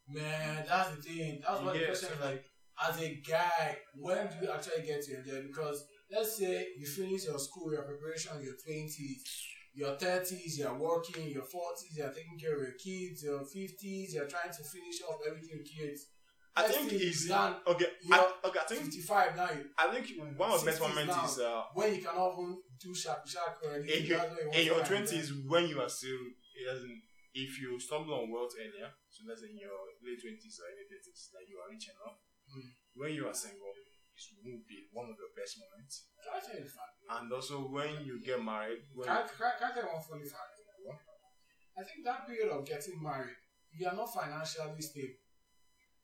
Man, 0.09 0.65
that's 0.67 0.89
the 0.95 1.01
thing. 1.01 1.41
That's 1.45 1.61
what 1.61 1.73
the 1.73 1.79
Yeah, 1.81 1.85
question 1.87 2.09
is 2.13 2.23
like. 2.23 2.45
As 2.87 3.01
a 3.01 3.15
guy, 3.27 3.77
when 3.95 4.27
do 4.27 4.45
you 4.45 4.51
actually 4.51 4.85
get 4.85 5.01
to 5.03 5.17
enjoy? 5.19 5.47
Because 5.47 5.83
let's 6.11 6.37
say 6.37 6.67
you 6.77 6.85
finish 6.85 7.25
your 7.25 7.39
school, 7.39 7.73
your 7.73 7.81
preparation, 7.83 8.33
your 8.41 8.53
twenties, 8.63 9.23
your 9.73 9.95
thirties, 9.97 10.59
you're 10.59 10.77
working, 10.77 11.27
your 11.29 11.43
forties, 11.43 11.97
you're 11.97 12.11
taking 12.13 12.37
care 12.39 12.53
of 12.55 12.61
your 12.61 12.77
kids, 12.77 13.23
your 13.23 13.43
fifties, 13.43 14.13
you're 14.13 14.27
trying 14.27 14.51
to 14.51 14.63
finish 14.63 15.01
off 15.09 15.19
everything 15.27 15.57
with 15.57 15.67
kids. 15.67 16.05
I 16.55 16.61
Let's 16.61 16.77
think 16.77 16.89
say 16.91 16.95
it's 16.97 17.25
you 17.25 17.31
land 17.33 17.55
okay. 17.67 17.85
I, 18.11 18.33
okay, 18.45 18.59
I 18.59 18.65
think 18.65 18.81
fifty-five 18.83 19.35
now. 19.35 19.49
You, 19.51 19.65
I 19.77 19.87
think 19.93 20.07
one 20.37 20.51
of 20.51 20.59
the 20.59 20.65
best 20.67 20.81
60s 20.81 20.87
moments 20.87 21.15
now. 21.15 21.25
is 21.25 21.39
uh, 21.39 21.61
when 21.73 21.95
you 21.95 22.01
cannot 22.01 22.33
even 22.33 22.57
do 22.81 22.93
or 23.65 23.75
anything. 23.75 24.01
in 24.03 24.05
your 24.05 24.17
that's 24.17 24.29
when 24.31 24.39
you 24.39 24.47
want 24.47 24.55
in 24.55 24.59
to 24.61 24.65
your 24.65 24.75
find 24.75 24.87
twenties 24.87 25.33
when 25.47 25.67
you 25.67 25.81
are 25.81 25.89
still 25.89 26.17
it 26.59 26.65
doesn't 26.65 27.01
if 27.33 27.61
you 27.61 27.79
stumble 27.79 28.15
on 28.15 28.31
wealth 28.31 28.53
earlier, 28.57 28.89
so 29.17 29.25
let's 29.25 29.41
in 29.41 29.57
your 29.57 29.73
late 30.05 30.21
twenties 30.21 30.61
or 30.61 30.69
early 30.69 30.85
thirties, 30.85 31.33
like 31.33 31.49
you 31.49 31.57
are 31.57 31.69
rich 31.73 31.89
enough, 31.89 32.21
Mm. 32.47 32.69
when 32.95 33.11
you 33.17 33.25
are 33.27 33.33
single, 33.33 33.73
it 33.73 34.23
will 34.45 34.61
be 34.69 34.87
one 34.93 35.09
of 35.09 35.17
the 35.17 35.27
best 35.35 35.57
moments. 35.59 36.07
Can 36.23 36.31
I 36.37 36.39
tell 36.39 36.55
you 36.61 36.69
fact? 36.69 36.95
And 37.09 37.27
also 37.33 37.67
when 37.67 38.05
you 38.05 38.21
get 38.23 38.39
married, 38.41 38.85
when 38.95 39.03
Can 39.09 39.17
I, 39.17 39.27
can, 39.27 39.41
I, 39.41 39.51
can 39.57 39.65
I 39.67 39.73
tell 39.73 39.83
you 39.83 39.93
one 39.97 40.05
funny 40.05 40.29
fact? 40.29 40.53
I 41.77 41.83
think 41.83 42.05
that 42.05 42.25
period 42.25 42.49
of 42.49 42.65
getting 42.65 43.01
married, 43.03 43.35
you 43.73 43.85
are 43.87 43.93
not 43.95 44.09
financially 44.13 44.81
stable. 44.81 45.13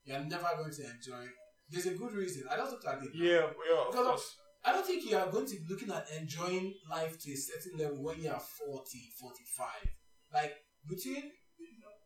you're 0.05 0.19
never 0.19 0.49
going 0.57 0.71
to 0.71 0.83
enjoy. 0.83 1.25
There's 1.69 1.85
a 1.87 1.95
good 1.95 2.13
reason. 2.13 2.43
I 2.51 2.57
don't 2.57 2.69
think 2.69 2.85
I 2.85 2.99
did. 2.99 3.09
Yeah, 3.15 3.47
yeah, 3.47 3.83
Because 3.89 3.95
of- 4.05 4.05
course. 4.19 4.35
I 4.65 4.71
don't 4.71 4.85
think 4.85 5.03
you 5.09 5.17
are 5.17 5.31
going 5.31 5.45
to 5.47 5.55
be 5.55 5.65
looking 5.69 5.91
at 5.91 6.05
enjoying 6.11 6.73
life 6.89 7.17
to 7.19 7.31
a 7.31 7.35
certain 7.35 7.77
level 7.79 8.03
when 8.03 8.21
you 8.21 8.29
are 8.29 8.39
40, 8.39 9.09
45. 9.19 9.67
Like 10.33 10.53
between 10.87 11.31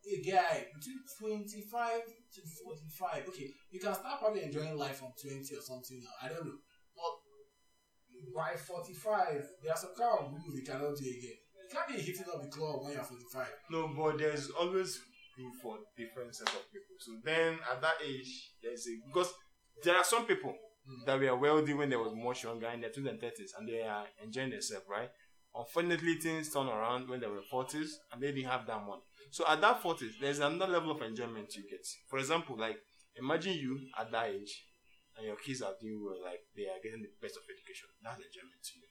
a 0.08 0.20
guy 0.24 0.66
between 0.74 1.44
25 1.44 2.00
to 2.34 2.40
45, 2.64 3.28
okay, 3.28 3.48
you 3.70 3.80
can 3.80 3.94
start 3.94 4.20
probably 4.20 4.42
enjoying 4.42 4.76
life 4.76 4.98
from 4.98 5.12
20 5.20 5.40
or 5.54 5.60
something 5.62 6.00
now. 6.00 6.16
I 6.22 6.28
don't 6.32 6.46
know. 6.46 6.58
But 6.96 8.34
by 8.34 8.56
45, 8.56 9.44
there 9.62 9.72
are 9.72 9.76
some 9.76 9.94
kind 9.96 10.18
of 10.20 10.32
moves 10.32 10.56
you 10.58 10.64
cannot 10.64 10.96
do 10.96 11.04
again. 11.04 11.38
You 11.62 11.68
can't 11.72 11.88
be 11.88 12.00
hitting 12.00 12.24
up 12.32 12.42
the 12.42 12.48
club 12.48 12.82
when 12.82 12.92
you're 12.92 13.02
45. 13.02 13.46
No, 13.70 13.88
but 13.96 14.18
there's 14.18 14.50
always 14.50 15.00
room 15.38 15.52
for 15.62 15.78
different 15.96 16.34
sets 16.34 16.52
of 16.52 16.64
people. 16.72 16.96
So 16.98 17.12
then 17.24 17.58
at 17.70 17.80
that 17.82 17.94
age, 18.04 18.52
there's 18.62 18.86
a 18.88 18.94
because 19.06 19.32
there 19.84 19.96
are 19.96 20.04
some 20.04 20.26
people 20.26 20.54
Mm. 20.88 21.04
that 21.04 21.20
were 21.20 21.36
wealthy 21.36 21.74
when 21.74 21.90
they 21.90 21.96
was 21.96 22.14
much 22.14 22.44
younger 22.44 22.68
in 22.68 22.80
their 22.80 22.88
twenties 22.90 23.10
and 23.12 23.20
thirties, 23.20 23.52
and 23.58 23.68
they 23.68 23.82
are 23.82 24.06
enjoying 24.24 24.48
themselves, 24.48 24.86
right? 24.88 25.10
Unfortunately, 25.54 26.14
things 26.14 26.50
turn 26.50 26.66
around 26.66 27.08
when 27.10 27.20
they 27.20 27.26
were 27.26 27.42
forties, 27.42 27.98
and 28.10 28.22
they 28.22 28.32
didn't 28.32 28.48
have 28.50 28.66
that 28.66 28.80
money. 28.86 29.02
So 29.30 29.44
at 29.48 29.60
that 29.60 29.82
forties, 29.82 30.14
there's 30.20 30.38
another 30.38 30.72
level 30.72 30.90
of 30.90 31.02
enjoyment 31.02 31.54
you 31.56 31.64
get. 31.68 31.86
For 32.08 32.18
example, 32.18 32.56
like 32.58 32.76
imagine 33.16 33.54
you 33.54 33.78
at 33.98 34.10
that 34.12 34.28
age, 34.30 34.64
and 35.16 35.26
your 35.26 35.36
kids 35.36 35.62
are 35.62 35.74
doing 35.80 36.00
well, 36.04 36.16
like 36.24 36.40
they 36.56 36.62
are 36.64 36.80
getting 36.82 37.02
the 37.02 37.10
best 37.20 37.36
of 37.36 37.42
education. 37.44 37.88
That's 38.02 38.16
enjoyment 38.16 38.62
to 38.62 38.72
you. 38.78 38.88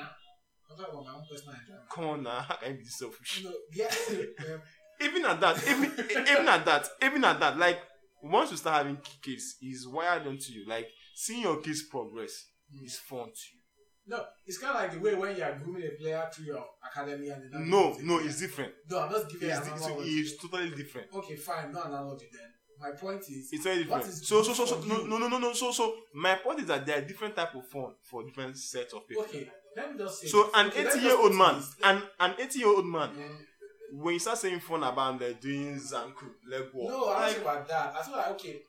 I'm 0.00 0.76
talking 0.76 0.92
about 0.92 1.04
my 1.04 1.14
own 1.14 1.24
personal 1.30 1.54
enjoyment. 1.54 1.90
Come 1.90 2.04
on 2.04 2.22
now, 2.22 2.40
how 2.48 2.56
can 2.56 2.72
you 2.72 2.78
be 2.78 2.84
selfish? 2.84 3.44
No, 3.44 3.52
yeah, 3.72 3.86
um, 4.54 4.60
even 5.00 5.24
at 5.24 5.40
that, 5.40 5.62
even 5.68 5.92
even 6.10 6.48
at 6.48 6.64
that, 6.64 6.88
even 7.02 7.24
at 7.24 7.40
that, 7.40 7.58
like 7.58 7.78
once 8.22 8.50
you 8.50 8.56
start 8.56 8.78
having 8.78 8.98
kids, 9.22 9.56
is 9.62 9.86
wired 9.88 10.26
onto 10.26 10.52
you. 10.52 10.66
Like 10.66 10.88
seeing 11.14 11.42
your 11.42 11.60
kids 11.60 11.82
progress 11.84 12.46
is 12.84 12.98
fun 12.98 13.26
to 13.26 13.46
you. 13.54 13.60
No, 14.06 14.24
it's 14.46 14.58
kind 14.58 14.76
of 14.76 14.82
like 14.82 14.92
the 14.92 15.00
way 15.00 15.14
when 15.14 15.36
you're 15.36 15.54
grooming 15.56 15.82
a 15.84 15.90
player 16.00 16.28
through 16.32 16.46
your 16.46 16.64
academy 16.88 17.28
and 17.28 17.52
then 17.52 17.68
No, 17.70 17.96
no, 18.02 18.18
it's 18.20 18.38
different. 18.40 18.72
No, 18.90 19.00
I'm 19.00 19.10
just 19.10 19.28
giving 19.30 19.50
It's, 19.50 19.58
an 19.66 19.72
analogy. 19.74 20.10
it's 20.10 20.36
totally 20.36 20.70
different. 20.70 21.08
Okay, 21.14 21.36
fine, 21.36 21.72
no 21.72 21.82
analogy 21.82 22.26
then. 22.32 22.42
My 22.78 22.90
point 22.90 23.22
is, 23.22 23.48
It's 23.52 23.64
very 23.64 23.84
different. 23.84 24.04
is 24.06 24.26
So 24.26 24.42
so 24.42 24.52
so, 24.52 24.66
so 24.66 24.80
no, 24.82 24.98
you? 25.02 25.08
no 25.08 25.18
no 25.18 25.28
no 25.28 25.38
no 25.38 25.52
so 25.54 25.72
so 25.72 25.94
my 26.14 26.34
point 26.36 26.60
is 26.60 26.66
that 26.66 26.84
there 26.86 26.98
are 26.98 27.00
different 27.00 27.34
type 27.34 27.54
of 27.54 27.66
fun 27.66 27.94
for 28.02 28.22
different 28.22 28.56
sets 28.58 28.92
of 28.92 29.08
people. 29.08 29.24
okay, 29.24 29.48
let 29.74 29.92
me 29.92 29.98
just 29.98 30.20
say. 30.20 30.28
So 30.28 30.42
this. 30.44 30.52
an 30.54 30.66
Okay, 30.68 30.84
let 30.84 30.94
me 30.94 31.00
80 31.00 31.06
year 31.06 31.18
old 31.18 31.34
man, 31.34 31.62
an 31.82 32.02
an 32.20 32.34
80 32.38 32.58
year 32.58 32.68
old 32.68 32.86
man, 32.86 33.08
Mm, 33.10 34.02
when 34.02 34.14
you 34.14 34.20
start 34.20 34.36
saying 34.36 34.60
fun 34.60 34.82
about 34.82 35.18
them 35.18 35.34
doing 35.40 35.76
zanku, 35.80 36.26
leg 36.46 36.64
walk, 36.74 36.90
No, 36.90 37.08
I'm 37.14 37.22
like, 37.22 37.40
about 37.40 37.68
that. 37.68 37.94
I 37.98 38.02
feel 38.02 38.16
like 38.16 38.30
okay. 38.32 38.60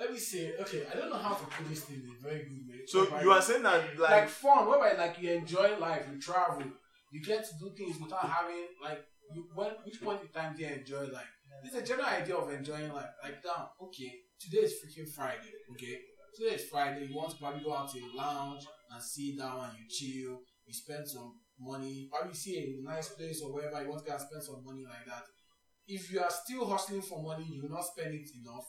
Let 0.00 0.12
me 0.12 0.18
say, 0.18 0.54
okay, 0.58 0.86
I 0.90 0.96
don't 0.96 1.10
know 1.10 1.18
how 1.18 1.34
to 1.34 1.44
put 1.44 1.68
this 1.68 1.82
thing 1.84 2.00
in 2.02 2.16
a 2.16 2.22
very 2.26 2.44
good 2.48 2.66
way. 2.66 2.80
so 2.86 3.02
Whereby- 3.02 3.22
you 3.22 3.30
are 3.32 3.42
saying 3.42 3.62
that 3.64 3.98
like, 3.98 4.10
like 4.10 4.28
fun, 4.30 4.66
whereby 4.66 4.92
like 4.92 5.20
you 5.20 5.30
enjoy 5.32 5.76
life, 5.78 6.06
you 6.10 6.18
travel, 6.18 6.64
you 7.12 7.20
get 7.22 7.44
to 7.44 7.52
do 7.60 7.70
things 7.76 8.00
without 8.00 8.24
having 8.26 8.66
like 8.82 9.04
you, 9.34 9.46
when 9.54 9.70
which 9.84 10.00
point 10.02 10.22
in 10.22 10.28
time 10.28 10.56
do 10.56 10.62
you 10.62 10.68
enjoy 10.72 11.04
life? 11.18 11.28
This 11.62 11.74
is 11.74 11.82
a 11.82 11.86
general 11.86 12.06
idea 12.08 12.34
of 12.34 12.50
enjoying 12.50 12.90
life. 12.94 13.12
Like 13.22 13.42
damn, 13.42 13.66
okay, 13.82 14.10
today 14.40 14.62
is 14.68 14.74
freaking 14.80 15.06
Friday, 15.06 15.52
okay? 15.72 15.98
Today 16.34 16.54
is 16.54 16.64
Friday, 16.70 17.04
you 17.04 17.14
want 17.16 17.32
to 17.32 17.36
probably 17.36 17.62
go 17.62 17.74
out 17.74 17.92
to 17.92 17.98
a 17.98 18.08
lounge 18.16 18.64
and 18.90 19.02
sit 19.02 19.36
down 19.38 19.68
and 19.68 19.78
you 19.78 19.84
chill, 19.86 20.40
you 20.66 20.72
spend 20.72 21.06
some 21.06 21.34
money, 21.60 22.08
probably 22.10 22.34
see 22.34 22.56
a 22.56 22.82
nice 22.88 23.10
place 23.10 23.42
or 23.42 23.52
wherever 23.52 23.82
you 23.82 23.90
want 23.90 24.00
to 24.02 24.08
go 24.08 24.16
and 24.16 24.22
spend 24.22 24.42
some 24.42 24.64
money 24.64 24.84
like 24.88 25.04
that. 25.06 25.24
If 25.86 26.10
you 26.10 26.20
are 26.20 26.30
still 26.30 26.66
hustling 26.66 27.02
for 27.02 27.22
money, 27.22 27.44
you 27.52 27.60
will 27.62 27.70
not 27.76 27.84
spend 27.84 28.14
it 28.14 28.30
enough. 28.40 28.64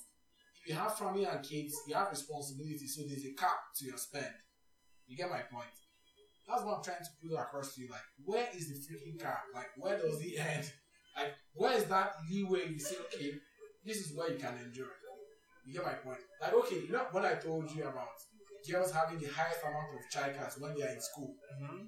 You 0.68 0.76
have 0.76 0.98
family 0.98 1.26
and 1.26 1.42
kids, 1.44 1.74
you 1.88 1.96
have 1.96 2.10
responsibilities, 2.10 2.96
so 2.96 3.02
there's 3.08 3.26
a 3.26 3.34
cap 3.34 3.74
to 3.78 3.86
your 3.86 3.98
spend. 3.98 4.36
You 5.08 5.18
get 5.18 5.30
my 5.30 5.42
point? 5.52 5.74
That's 6.48 6.64
what 6.64 6.78
I'm 6.78 6.84
trying 6.84 7.04
to 7.04 7.10
put 7.22 7.40
across 7.40 7.76
to 7.76 7.82
you. 7.82 7.90
Like, 7.90 8.06
where 8.24 8.48
is 8.56 8.70
the 8.70 8.76
freaking 8.76 9.20
cap? 9.20 9.44
Like, 9.54 9.70
where 9.78 9.98
does 9.98 10.22
it 10.22 10.40
end? 10.40 10.72
Like, 11.18 11.34
where 11.54 11.74
is 11.74 11.86
that 11.86 12.14
leeway 12.30 12.70
you 12.70 12.80
say, 12.80 12.96
okay, 13.06 13.34
this 13.86 13.98
is 13.98 14.16
where 14.16 14.32
you 14.32 14.38
can 14.38 14.54
enjoy? 14.66 14.86
You 15.66 15.74
get 15.74 15.86
my 15.86 15.94
point? 15.94 16.20
Like, 16.42 16.54
okay, 16.54 16.82
you 16.88 16.92
know 16.92 17.06
when 17.12 17.26
I 17.26 17.34
told 17.36 17.70
you 17.72 17.84
about 17.84 18.18
girls 18.70 18.92
having 18.92 19.20
the 19.20 19.28
highest 19.28 19.62
amount 19.62 19.94
of 19.94 20.10
child 20.12 20.38
cards 20.38 20.58
when 20.60 20.76
they 20.76 20.84
are 20.84 20.94
in 20.94 21.02
school, 21.02 21.36
mm-hmm. 21.62 21.86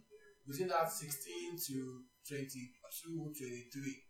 within 0.48 0.68
that 0.68 0.92
16 0.92 1.58
to 1.68 2.02
22, 2.28 3.34
23. 3.38 4.04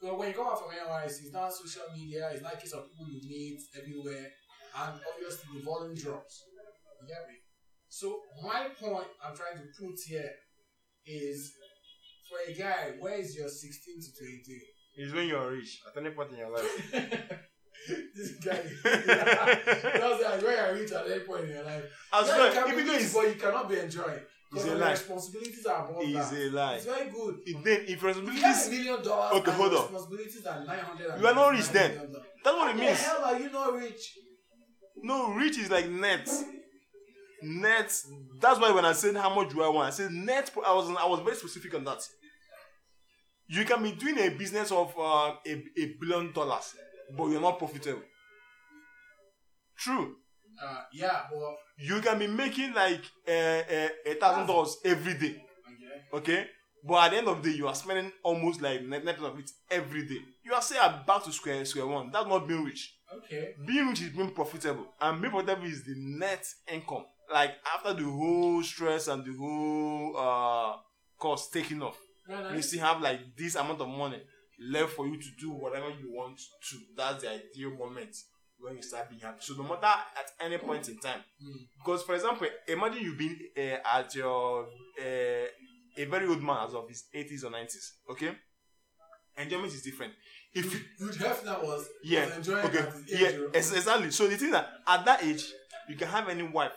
So 0.00 0.14
when 0.18 0.28
you 0.28 0.34
come 0.34 0.46
out 0.46 0.58
from 0.58 0.76
NYSC, 0.76 1.24
it's 1.24 1.32
not 1.32 1.52
social 1.52 1.88
media, 1.96 2.30
it's 2.32 2.42
not 2.42 2.60
case 2.60 2.72
of 2.72 2.84
people 2.90 3.06
you 3.08 3.20
meet 3.28 3.60
everywhere, 3.76 4.28
and 4.78 5.00
obviously 5.08 5.58
the 5.58 5.64
volume 5.64 5.94
drops. 5.94 6.44
You 7.00 7.08
get 7.08 7.26
me? 7.28 7.36
So 7.88 8.20
my 8.42 8.68
point 8.78 9.06
I'm 9.24 9.34
trying 9.34 9.56
to 9.56 9.64
put 9.78 9.96
here 10.06 10.30
is 11.06 11.52
for 12.28 12.38
a 12.46 12.54
guy, 12.54 12.92
where 13.00 13.18
is 13.18 13.36
your 13.36 13.48
16 13.48 14.00
to 14.00 14.08
20? 14.18 14.60
it's 14.98 15.12
when 15.12 15.28
you're 15.28 15.50
rich 15.50 15.80
at 15.86 15.96
any 16.02 16.14
point 16.14 16.32
in 16.32 16.38
your 16.38 16.50
life. 16.50 16.92
this 18.16 18.32
guy, 18.44 18.62
that's 18.84 20.22
like 20.22 20.42
where 20.42 20.74
you 20.74 20.82
reach 20.82 20.92
at 20.92 21.06
any 21.10 21.20
point 21.20 21.44
in 21.44 21.50
your 21.50 21.64
life. 21.64 21.84
As 22.12 22.26
well, 22.26 22.46
you 22.48 22.52
can 22.52 22.76
be 22.76 22.92
rich, 22.92 23.12
but 23.12 23.28
you 23.28 23.34
cannot 23.34 23.68
be 23.68 23.78
enjoying. 23.78 24.20
Because 24.64 24.72
a 24.72 24.74
lie. 24.76 24.90
responsibilities 24.92 25.66
are 25.66 25.84
above 25.88 26.02
it's 26.02 26.30
that. 26.30 26.38
a 26.40 26.50
lie. 26.50 26.74
It's 26.74 26.84
very 26.84 27.10
good. 27.10 27.38
If 27.46 27.64
then 27.64 27.84
if 27.88 28.02
responsibilities. 28.02 28.70
million 28.70 29.02
dollars. 29.02 29.36
Okay, 29.40 29.50
hold 29.52 29.72
on. 29.74 29.82
Responsibilities 29.82 30.46
are 30.46 30.64
900 30.64 31.20
You 31.20 31.26
are 31.26 31.34
not 31.34 31.48
rich 31.52 31.68
then. 31.70 31.92
that's 32.44 32.56
what 32.56 32.74
it 32.74 32.78
the 32.78 32.94
hell 32.94 33.24
are 33.24 33.38
you 33.38 33.50
not 33.50 33.74
rich? 33.74 34.18
No, 35.02 35.32
rich 35.34 35.58
is 35.58 35.70
like 35.70 35.88
net. 35.88 36.28
Net. 37.42 37.92
That's 38.40 38.60
why 38.60 38.70
when 38.72 38.84
I 38.84 38.92
said 38.92 39.14
how 39.16 39.34
much 39.34 39.50
do 39.50 39.62
I 39.62 39.68
want, 39.68 39.88
I 39.88 39.90
said 39.90 40.10
net. 40.10 40.50
I 40.66 40.72
was 40.72 40.88
I 40.90 41.06
was 41.06 41.20
very 41.20 41.36
specific 41.36 41.74
on 41.74 41.84
that. 41.84 41.98
You 43.48 43.64
can 43.64 43.82
be 43.82 43.92
doing 43.92 44.18
a 44.18 44.30
business 44.30 44.72
of 44.72 44.92
uh, 44.98 45.34
a 45.46 45.64
a 45.78 45.94
billion 46.00 46.32
dollars, 46.32 46.74
but 47.16 47.26
you're 47.26 47.40
not 47.40 47.58
profitable. 47.58 48.02
True. 49.76 50.16
Uh, 50.62 50.82
yeah, 50.92 51.22
but 51.30 51.56
You 51.78 52.00
can 52.00 52.18
be 52.18 52.26
making 52.26 52.72
like 52.74 53.02
uh, 53.28 53.30
uh, 53.30 53.88
a 54.06 54.14
thousand 54.14 54.46
dollars 54.46 54.76
every 54.84 55.14
day. 55.14 55.42
okay. 56.12 56.18
okay? 56.18 56.46
But 56.84 57.04
at 57.06 57.10
the 57.10 57.16
end 57.18 57.28
of 57.28 57.42
the 57.42 57.50
day 57.50 57.56
you 57.56 57.66
are 57.66 57.74
spending 57.74 58.12
almost 58.22 58.62
like 58.62 58.82
net 58.82 59.04
net 59.04 59.18
of 59.18 59.38
it 59.38 59.50
every 59.70 60.06
day. 60.06 60.20
You 60.44 60.54
are 60.54 60.62
still 60.62 60.80
back 61.06 61.24
to 61.24 61.32
square 61.32 61.64
square 61.64 61.86
one. 61.86 62.10
That's 62.12 62.26
not 62.28 62.46
being 62.46 62.64
rich. 62.64 62.94
Okay. 63.16 63.54
being 63.66 63.88
rich 63.88 64.02
is 64.02 64.10
being 64.10 64.30
profitable. 64.30 64.86
And 65.00 65.20
being 65.20 65.32
profitable 65.32 65.66
is 65.66 65.84
the 65.84 65.94
net 65.96 66.46
income. 66.72 67.04
Like 67.32 67.52
after 67.74 67.92
the 67.92 68.04
whole 68.08 68.62
stress 68.62 69.08
and 69.08 69.24
the 69.24 69.34
whole 69.36 70.16
uh 70.16 70.76
cost 71.18 71.52
taken 71.52 71.82
off 71.82 71.98
No, 72.28 72.40
no, 72.50 72.54
you 72.54 72.62
still 72.62 72.80
have 72.80 73.00
like 73.00 73.20
this 73.36 73.56
amount 73.56 73.80
of 73.80 73.88
money 73.88 74.20
left 74.60 74.92
for 74.92 75.06
you 75.06 75.20
to 75.20 75.28
do 75.40 75.50
whatever 75.50 75.88
you 75.90 76.12
want 76.12 76.38
to. 76.38 76.76
That's 76.96 77.22
the 77.24 77.30
ideal 77.30 77.70
moment 77.76 78.16
when 78.58 78.76
you 78.76 78.82
start 78.82 79.08
being 79.08 79.20
happy. 79.20 79.38
So 79.40 79.54
no 79.54 79.62
matter 79.64 79.86
at 79.86 80.30
any 80.40 80.58
point 80.58 80.88
in 80.88 80.98
time 80.98 81.20
Mm. 81.42 81.66
because 81.78 82.02
for 82.02 82.14
example 82.14 82.46
imagine 82.68 83.02
you 83.04 83.14
being 83.14 83.38
uh, 83.56 83.96
at 83.98 84.14
your 84.14 84.64
uh, 85.00 85.46
a 85.98 86.04
very 86.04 86.26
old 86.28 86.42
man 86.42 86.66
as 86.66 86.74
of 86.74 86.88
his 86.88 87.04
80s 87.14 87.44
or 87.44 87.50
90s 87.50 87.92
okay? 88.10 88.32
Enjoyment 89.38 89.72
is 89.72 89.82
different. 89.82 90.14
If 90.54 90.72
you 90.72 91.08
have 91.26 91.44
that 91.44 91.62
was, 91.62 91.86
yeah 92.02 92.24
was 92.26 92.36
enjoying 92.38 92.64
okay. 92.66 92.78
at 92.78 92.92
his 92.92 93.12
age. 93.12 93.20
yeah 93.20 93.30
you 93.30 93.50
exactly. 93.52 94.10
So 94.10 94.26
the 94.28 94.36
thing 94.36 94.50
that 94.52 94.66
at 94.86 95.04
that 95.04 95.22
age 95.24 95.44
you 95.88 95.94
can 95.96 96.08
have 96.08 96.28
any 96.28 96.42
wife 96.42 96.72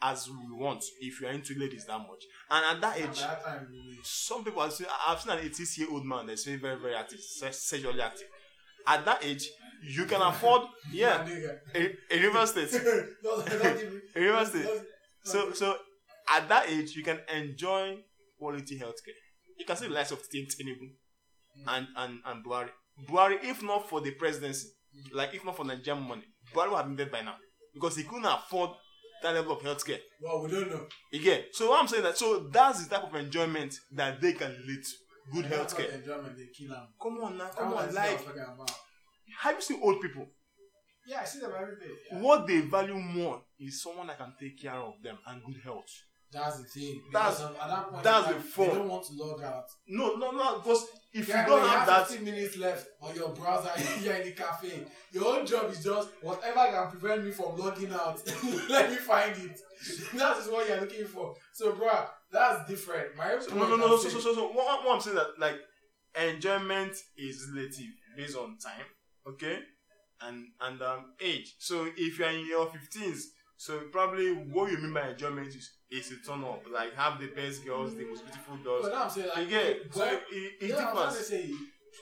as 0.00 0.26
you 0.26 0.56
want 0.56 0.82
if 1.00 1.20
you're 1.20 1.30
into 1.30 1.54
ladies 1.58 1.84
that 1.84 1.98
much. 1.98 2.24
And 2.50 2.64
at 2.76 2.80
that 2.80 2.96
At 3.00 3.10
age 3.10 3.20
that 3.20 3.44
time, 3.44 3.68
really. 3.70 3.98
some 4.02 4.42
people 4.42 4.62
are 4.62 4.70
i've 5.06 5.20
seen 5.20 5.32
an 5.32 5.38
80 5.44 5.62
year 5.76 5.88
old 5.90 6.04
man 6.06 6.26
that's 6.26 6.44
very 6.44 6.56
very 6.58 6.76
very 6.80 6.94
active 6.94 7.20
sexually 7.20 8.00
active. 8.00 8.28
At 8.86 9.04
that 9.04 9.22
age 9.24 9.46
you 9.82 10.04
can 10.06 10.20
afford 10.22 10.62
yeah 10.92 11.26
a, 11.74 11.96
a 12.10 12.20
river 12.20 12.46
state 12.46 12.70
Don't- 12.70 13.46
don't 13.48 13.78
give 13.78 13.92
me- 13.92 14.00
A 14.16 14.20
river 14.20 14.44
state. 14.44 14.66
So 15.24 15.52
so 15.52 15.76
at 16.34 16.48
that 16.48 16.68
age 16.68 16.94
you 16.96 17.02
can 17.02 17.20
enjoy 17.34 17.98
quality 18.38 18.78
healthcare. 18.78 19.18
You 19.58 19.64
can 19.64 19.76
see 19.76 19.86
the 19.88 19.94
likes 19.94 20.10
of 20.10 20.20
Tim 20.30 20.46
Tinubu 20.46 20.86
mm. 21.58 21.64
and 21.68 21.86
and 21.96 22.20
and 22.26 22.44
Buhari. 22.44 22.70
Buhari, 23.08 23.38
if 23.44 23.62
not 23.62 23.88
for 23.88 24.00
the 24.00 24.10
presidency, 24.12 24.68
mm. 24.96 25.14
like 25.14 25.34
if 25.34 25.44
not 25.44 25.56
for 25.56 25.64
Nigerian 25.64 26.02
money, 26.02 26.24
Buhari 26.54 26.70
would 26.70 26.76
have 26.76 26.86
been 26.86 26.96
dead 26.96 27.10
by 27.12 27.22
now 27.22 27.36
because 27.74 27.96
he 27.96 28.02
couldn't 28.04 28.24
afford 28.26 28.70
that 29.22 29.34
level 29.34 29.52
of 29.56 29.62
healthcare. 29.62 30.00
Well, 30.20 30.42
we 30.42 30.50
don't 30.50 30.68
know. 30.70 30.86
Again, 31.12 31.44
so 31.52 31.70
what 31.70 31.80
I'm 31.80 31.88
saying 31.88 32.02
that 32.02 32.18
so 32.18 32.48
that's 32.52 32.84
the 32.86 32.94
type 32.96 33.04
of 33.04 33.14
enjoyment 33.14 33.74
that 33.92 34.20
they 34.20 34.32
can 34.32 34.50
lead 34.66 34.82
to. 34.82 34.90
Good 35.32 35.44
healthcare. 35.46 35.94
enjoyment 35.94 36.36
they 36.36 36.48
kill 36.56 36.74
him. 36.74 36.82
Come 37.00 37.18
on 37.22 37.38
now, 37.38 37.48
come 37.48 37.72
on. 37.74 37.94
Like. 37.94 38.20
Have 39.42 39.56
you 39.56 39.62
seen 39.62 39.80
old 39.82 40.00
people? 40.00 40.26
Yeah, 41.06 41.20
I 41.22 41.24
see 41.24 41.40
them 41.40 41.52
every 41.58 41.76
day. 41.76 41.92
Yeah. 42.10 42.20
What 42.20 42.46
they 42.46 42.60
value 42.60 42.94
more 42.94 43.42
is 43.58 43.82
someone 43.82 44.06
that 44.06 44.18
can 44.18 44.32
take 44.40 44.60
care 44.60 44.74
of 44.74 44.94
them 45.02 45.18
and 45.26 45.42
good 45.44 45.60
health. 45.62 45.90
That's 46.32 46.58
the 46.62 46.64
thing. 46.64 47.02
That's- 47.12 47.40
Because 47.40 47.56
at 47.56 47.68
that 47.68 47.90
point, 47.90 48.04
that's 48.04 48.28
the 48.28 48.34
fun. 48.40 48.68
They 48.68 48.74
don't 48.74 48.88
want 48.88 49.04
to 49.06 49.12
log 49.14 49.42
out. 49.42 49.64
No, 49.88 50.14
no, 50.14 50.30
no. 50.30 50.58
Because 50.60 50.86
if 51.12 51.28
Yeah, 51.28 51.42
you 51.42 51.48
don't 51.50 51.60
when 51.60 51.70
have 51.70 51.86
that, 51.86 52.08
15 52.08 52.24
minutes 52.24 52.56
left 52.56 52.86
on 53.02 53.14
your 53.14 53.28
browser, 53.30 53.70
you're 54.00 54.14
in 54.14 54.24
the 54.28 54.32
cafe. 54.32 54.86
Your 55.12 55.24
whole 55.24 55.44
job 55.44 55.70
is 55.70 55.84
just 55.84 56.08
whatever 56.22 56.70
can 56.70 56.90
prevent 56.90 57.24
me 57.24 57.32
from 57.32 57.56
logging 57.58 57.92
out. 57.92 58.22
Let 58.70 58.90
me 58.90 58.96
find 58.96 59.36
it. 59.36 59.60
that 60.14 60.38
is 60.38 60.48
what 60.48 60.66
you're 60.68 60.80
looking 60.80 61.04
for. 61.04 61.34
So, 61.52 61.72
bro, 61.72 62.06
that's 62.30 62.66
different. 62.66 63.14
My 63.16 63.38
So, 63.38 63.54
no, 63.54 63.68
no, 63.68 63.76
no. 63.76 63.98
So, 63.98 64.08
so, 64.08 64.20
so, 64.20 64.34
so 64.34 64.46
what, 64.52 64.84
what 64.86 64.94
I'm 64.94 65.00
saying 65.02 65.16
that 65.16 65.38
like 65.38 65.56
enjoyment 66.18 66.92
is 67.16 67.50
relative 67.54 67.86
based 68.16 68.36
on 68.36 68.56
time, 68.58 68.86
okay, 69.26 69.58
and 70.22 70.46
and 70.60 70.82
um 70.82 71.14
age. 71.20 71.54
So 71.58 71.88
if 71.96 72.18
you're 72.18 72.30
in 72.30 72.46
your 72.46 72.66
15s, 72.66 73.20
so 73.56 73.78
probably 73.92 74.32
what 74.32 74.70
you 74.70 74.78
mean 74.78 74.92
by 74.94 75.10
enjoyment 75.10 75.48
is 75.48 75.70
is 75.90 76.10
a 76.12 76.16
turn 76.26 76.42
up, 76.44 76.62
like 76.72 76.94
have 76.94 77.20
the 77.20 77.28
best 77.28 77.64
girls, 77.64 77.94
the 77.94 78.04
most 78.06 78.24
beautiful 78.24 78.56
But 78.56 78.64
girls. 78.64 78.86
now 78.88 79.04
I'm 79.04 79.10
saying, 79.10 79.28
like, 79.36 79.46
Again, 79.46 79.76
so 79.90 80.04
it, 80.04 80.22
it 80.60 80.68
yeah, 80.70 80.88
I'm 80.88 80.96
trying 80.96 81.08
to 81.14 81.22
say, 81.22 81.50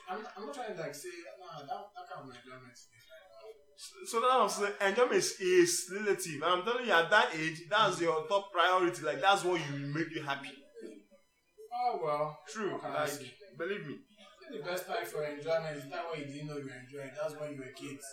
I'm, 0.08 0.18
I'm 0.36 0.46
not 0.46 0.54
trying 0.54 0.74
to 0.76 0.80
like 0.80 0.94
say, 0.94 1.08
nah, 1.40 1.58
that, 1.60 1.68
that 1.96 2.06
kind 2.14 2.30
of 2.30 2.36
enjoyment 2.36 2.72
is. 2.72 2.86
So 4.06 4.20
that 4.20 4.28
I'm 4.30 4.48
saying 4.48 4.72
enjoyment 4.86 5.14
is, 5.16 5.40
is 5.40 5.90
relative. 5.92 6.42
I'm 6.44 6.62
telling 6.62 6.86
you, 6.86 6.92
at 6.92 7.10
that 7.10 7.30
age, 7.34 7.62
that's 7.68 8.00
your 8.00 8.26
top 8.28 8.52
priority. 8.52 9.02
Like 9.02 9.20
that's 9.20 9.42
what 9.44 9.60
you 9.60 9.86
make 9.86 10.10
you 10.14 10.22
happy. 10.22 10.50
Oh, 11.74 12.00
well. 12.02 12.38
True. 12.48 12.72
What 12.72 12.82
can 12.82 12.90
I 12.92 13.04
Like 13.04 13.12
believe 13.58 13.86
me. 13.86 13.96
The 14.50 14.58
best 14.66 14.86
time 14.86 15.06
for 15.06 15.24
enjoyment 15.24 15.76
is 15.76 15.86
that 15.90 16.04
when 16.10 16.20
you 16.20 16.26
didn't 16.26 16.46
know 16.48 16.58
you 16.58 16.66
were 16.66 16.80
enjoying. 16.82 17.10
That's 17.14 17.34
when 17.38 17.52
you 17.54 17.60
were 17.60 17.72
kids. 17.74 18.04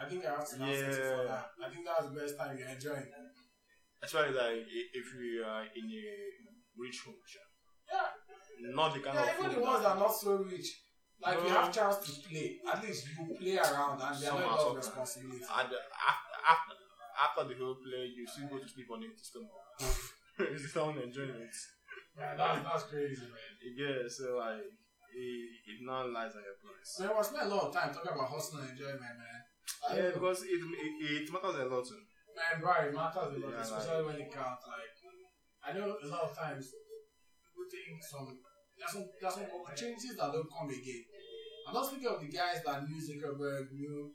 I 0.00 0.04
think 0.08 0.24
I 0.24 0.30
have 0.36 0.46
to 0.48 0.58
now 0.58 0.72
settle 0.72 1.16
for 1.16 1.24
that. 1.26 1.50
I 1.64 1.68
think 1.72 1.82
that's 1.86 2.04
the 2.08 2.14
best 2.20 2.38
time 2.38 2.56
you're 2.58 2.68
enjoying. 2.68 3.08
Especially 4.02 4.34
like 4.36 4.62
if 4.68 5.06
you 5.18 5.42
are 5.42 5.64
in 5.74 5.86
a 5.90 6.06
rich 6.78 7.02
home. 7.04 7.16
Yeah. 7.88 8.74
not 8.74 8.94
the 8.94 9.00
kind 9.00 9.16
Yeah, 9.16 9.32
of 9.32 9.44
even 9.46 9.58
the 9.58 9.64
ones 9.64 9.82
that- 9.82 9.96
are 9.96 9.98
not 9.98 10.14
so 10.14 10.36
rich. 10.44 10.68
Like 11.20 11.42
you 11.42 11.48
have 11.50 11.74
chance 11.74 11.96
to 12.06 12.28
play. 12.28 12.60
At 12.70 12.82
least 12.84 13.08
you 13.10 13.34
play 13.34 13.58
around 13.58 13.98
and 14.00 14.14
there's 14.14 14.22
Some 14.30 14.38
not 14.38 14.44
a 14.44 14.50
are 14.54 14.56
lot 14.58 14.70
of 14.70 14.76
responsibility. 14.76 15.42
And 15.42 15.68
uh, 15.72 15.82
after, 15.98 16.34
after, 16.46 16.74
after 17.18 17.42
the 17.48 17.56
whole 17.58 17.74
play, 17.82 18.06
you 18.14 18.22
still 18.28 18.46
go 18.46 18.58
to 18.62 18.68
sleep 18.68 18.86
on 18.92 19.00
the 19.00 19.08
stomach. 19.18 19.50
it's 20.38 20.72
the 20.72 21.02
enjoying 21.02 21.30
it. 21.42 21.56
Man, 22.16 22.36
that's, 22.36 22.62
that's 22.62 22.84
crazy, 22.84 23.26
man. 23.26 23.74
Yeah, 23.74 24.06
so 24.06 24.38
like, 24.38 24.62
it, 25.14 25.62
it 25.66 25.78
now 25.82 26.06
lies 26.08 26.36
on 26.36 26.42
your 26.44 26.58
place. 26.60 26.84
So 26.84 27.08
I 27.08 27.22
spent 27.22 27.48
a 27.48 27.54
lot 27.54 27.68
of 27.68 27.74
time 27.74 27.92
talking 27.92 28.12
about 28.12 28.28
hustle 28.28 28.60
and 28.60 28.70
enjoyment, 28.70 29.00
man. 29.00 29.40
I 29.84 29.96
Yeah, 29.96 30.10
because 30.14 30.42
it, 30.44 30.60
it, 30.60 30.92
it 31.22 31.32
matters 31.32 31.56
a 31.60 31.66
lot 31.66 31.84
too. 31.84 32.00
Man, 32.36 32.60
bro, 32.60 32.72
it 32.86 32.94
matters 32.94 33.34
a 33.34 33.38
lot, 33.40 33.52
Yeah, 33.52 33.62
especially 33.62 34.04
when 34.06 34.18
it 34.20 34.30
counts. 34.32 34.64
Like, 34.64 34.94
I 35.64 35.76
know 35.76 35.96
a 35.98 36.08
lot 36.08 36.30
of 36.30 36.32
times 36.36 36.70
people 36.70 37.66
think 37.68 38.00
some 38.00 38.38
there's 38.78 38.92
some 38.94 39.06
there's 39.20 39.34
some 39.34 39.50
opportunities 39.50 40.14
that 40.16 40.30
don't 40.32 40.48
come 40.48 40.70
again. 40.70 41.04
I'm 41.66 41.74
not 41.74 41.86
speaking 41.90 42.08
of 42.08 42.22
the 42.22 42.30
guys 42.30 42.62
that 42.64 42.86
knew 42.86 42.96
Zuckerberg, 42.96 43.72
knew 43.74 44.14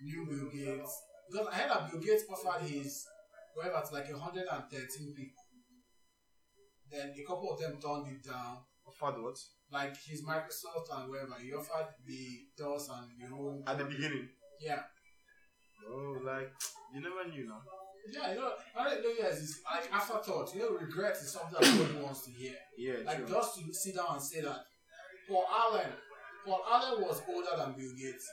knew 0.00 0.26
Bill 0.26 0.50
Gates. 0.50 0.92
Because 1.30 1.46
I 1.46 1.54
heard 1.54 1.70
that 1.70 1.90
Bill 1.90 2.00
Gates 2.00 2.24
offered 2.28 2.66
his 2.66 3.06
whatever 3.54 3.80
to 3.80 3.94
like 3.94 4.10
113 4.10 5.14
people. 5.14 5.44
Then 6.90 7.14
a 7.16 7.24
couple 7.24 7.48
of 7.54 7.60
them 7.60 7.80
turned 7.80 8.12
it 8.12 8.20
down. 8.26 8.58
Offered 9.00 9.22
what? 9.22 9.38
Like 9.72 9.96
his 9.96 10.22
Microsoft 10.22 10.88
and 10.94 11.08
whatever, 11.08 11.34
he 11.42 11.52
offered 11.52 11.88
the 12.06 12.40
DOS 12.58 12.88
and 12.90 13.08
the 13.30 13.34
whole 13.34 13.62
At 13.66 13.78
the 13.78 13.84
beginning. 13.84 14.28
Yeah. 14.60 14.80
Oh, 15.88 16.18
like, 16.24 16.52
you 16.94 17.00
never 17.00 17.28
knew 17.28 17.48
now. 17.48 17.60
Yeah, 18.12 18.32
you 18.34 18.40
know, 18.40 18.52
I 18.78 18.84
don't 18.90 19.02
know, 19.02 19.10
yes, 19.18 19.40
it's 19.42 19.60
like 19.64 19.92
afterthought. 19.92 20.54
You 20.54 20.60
know, 20.60 20.70
regret 20.78 21.16
is 21.16 21.32
something 21.32 21.56
that 21.60 21.78
nobody 21.78 21.98
wants 22.04 22.24
to 22.26 22.30
hear. 22.32 22.54
Yeah, 22.76 22.94
Like 23.04 23.18
true. 23.18 23.28
just 23.28 23.58
to 23.58 23.72
sit 23.74 23.96
down 23.96 24.06
and 24.12 24.22
say 24.22 24.40
that 24.42 24.58
Paul 25.28 25.44
Allen, 25.50 25.90
Paul 26.44 26.62
Allen 26.70 27.00
was 27.02 27.22
older 27.28 27.50
than 27.56 27.72
Bill 27.74 27.92
Gates, 27.96 28.28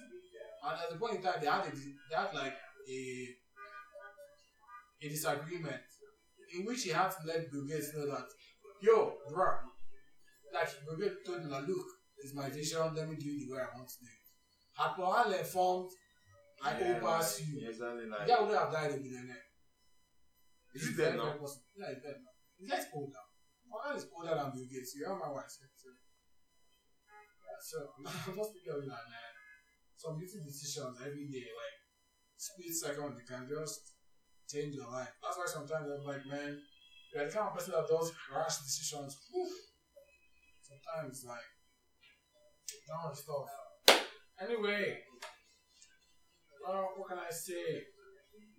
and 0.63 0.73
at 0.73 0.89
the 0.91 0.97
point 0.97 1.17
in 1.17 1.21
time 1.21 1.35
they 1.39 1.47
had 1.47 1.65
a, 1.65 1.71
they 1.71 2.15
had 2.15 2.33
like 2.33 2.53
a 2.89 3.27
a 5.01 5.09
disagreement 5.09 5.81
in 6.57 6.65
which 6.65 6.83
he 6.83 6.89
had 6.89 7.09
to 7.11 7.17
let 7.25 7.51
Bill 7.51 7.65
Gates 7.65 7.93
know 7.95 8.07
that, 8.07 8.25
yo, 8.81 9.13
bruh, 9.31 9.59
like 10.53 10.69
Gates 10.99 11.15
told 11.25 11.41
him 11.41 11.49
look, 11.49 11.87
it's 12.17 12.35
my 12.35 12.49
vision, 12.49 12.93
let 12.95 13.09
me 13.09 13.15
do 13.15 13.29
it 13.29 13.47
the 13.47 13.53
way 13.53 13.61
I 13.61 13.71
want 13.75 13.89
to 13.89 13.99
do 13.99 14.07
it. 14.07 14.25
Had 14.75 14.95
Paul 14.95 15.15
Allen 15.15 15.43
formed, 15.43 15.91
I 16.63 16.75
yeah, 16.75 16.99
overpass 16.99 17.39
you. 17.43 17.59
Yeah, 17.59 17.69
exactly. 17.69 18.05
Like, 18.07 18.27
guy 18.27 18.41
would 18.41 18.55
have 18.55 18.71
died 18.71 18.91
a 18.91 18.97
millionaire. 18.99 19.47
is 20.75 20.87
he 20.87 20.95
dead 20.95 21.15
now? 21.15 21.35
Yeah, 21.75 21.95
he's 21.95 22.03
dead 22.03 22.19
now. 22.19 22.35
The 22.59 22.67
guy's 22.67 22.87
old 22.91 23.11
now. 23.15 23.27
Paul 23.71 23.95
is 23.95 24.07
older 24.11 24.35
than 24.35 24.51
Bill 24.51 24.67
Gates. 24.67 24.95
You 24.95 25.07
know 25.07 25.15
my 25.15 25.31
wife 25.31 25.47
said. 25.47 25.71
So, 25.79 25.87
yeah, 27.07 27.59
so 27.63 27.77
I'm 28.27 28.35
just 28.35 28.51
thinking 28.51 28.73
of 28.75 28.83
it 28.83 28.91
like, 28.91 29.07
man, 29.07 29.33
some 29.95 30.19
little 30.19 30.43
decisions 30.43 30.99
every 30.99 31.27
day, 31.31 31.47
like 31.47 31.77
split 32.35 32.71
second, 32.71 33.15
they 33.15 33.27
can 33.27 33.47
just 33.47 33.99
change 34.47 34.75
your 34.75 34.87
life. 34.91 35.11
That's 35.19 35.37
why 35.37 35.47
sometimes 35.47 35.91
I'm 35.91 36.07
like, 36.07 36.23
man, 36.27 36.59
you're 37.13 37.27
the 37.27 37.31
kind 37.31 37.47
of 37.47 37.55
person 37.55 37.75
that 37.75 37.87
does 37.87 38.11
rash 38.31 38.63
decisions. 38.63 39.15
Sometimes, 40.69 41.25
like, 41.25 41.49
down 42.85 43.09
stuff. 43.17 43.49
Anyway, 44.37 45.01
well, 46.61 46.93
what 46.93 47.09
can 47.09 47.17
I 47.17 47.33
say? 47.33 47.89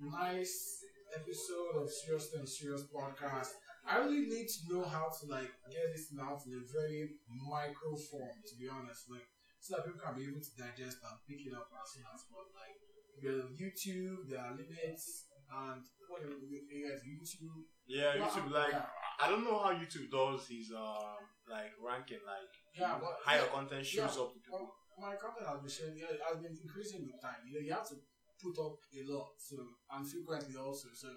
Nice 0.02 0.82
episode 1.14 1.78
of 1.78 1.86
Seriously 1.86 2.40
Unserious 2.40 2.82
podcast. 2.90 3.54
I 3.86 4.02
really 4.02 4.26
need 4.26 4.50
to 4.50 4.60
know 4.74 4.82
how 4.82 5.06
to 5.06 5.22
like 5.30 5.54
get 5.70 5.86
this 5.94 6.10
out 6.18 6.42
in 6.50 6.58
a 6.58 6.64
very 6.66 7.14
micro 7.30 7.94
form, 7.94 8.42
to 8.42 8.54
be 8.58 8.66
honest, 8.66 9.06
like 9.06 9.30
so 9.62 9.76
that 9.76 9.86
people 9.86 10.02
can 10.02 10.18
be 10.18 10.26
able 10.26 10.42
to 10.42 10.52
digest 10.58 10.98
and 11.06 11.16
pick 11.30 11.46
it 11.46 11.54
up 11.54 11.70
as 11.70 11.94
soon 11.94 12.04
as 12.10 12.26
possible. 12.26 12.50
Like 12.58 12.74
with 13.22 13.54
YouTube, 13.54 14.26
there 14.26 14.42
are 14.42 14.58
limits, 14.58 15.30
and 15.46 15.82
what 16.10 16.26
you 16.26 16.90
guys 16.90 17.06
YouTube? 17.06 17.70
Yeah, 17.86 18.18
YouTube, 18.18 18.50
like, 18.50 18.72
yeah. 18.72 18.86
I 19.20 19.28
don't 19.28 19.44
know 19.44 19.58
how 19.60 19.76
YouTube 19.76 20.08
does 20.08 20.48
his, 20.48 20.72
um, 20.72 21.20
like, 21.44 21.76
ranking, 21.76 22.24
like, 22.24 22.48
Yeah, 22.72 22.96
but 22.96 23.20
higher 23.20 23.44
yeah, 23.44 23.52
content 23.52 23.84
shows 23.84 24.16
yeah. 24.16 24.22
up 24.24 24.32
to 24.32 24.40
people. 24.40 24.72
My 24.96 25.14
content 25.20 25.44
has 25.44 25.60
been 25.60 25.68
sharing, 25.68 25.96
yeah, 26.00 26.16
has 26.24 26.40
been 26.40 26.56
increasing 26.56 27.04
with 27.04 27.20
time. 27.20 27.44
You 27.44 27.60
know, 27.60 27.62
you 27.64 27.72
have 27.76 27.88
to 27.92 28.00
put 28.40 28.56
up 28.56 28.80
a 28.96 29.02
lot, 29.04 29.36
so 29.36 29.60
and 29.92 30.08
frequently 30.08 30.56
also. 30.56 30.88
So 30.96 31.08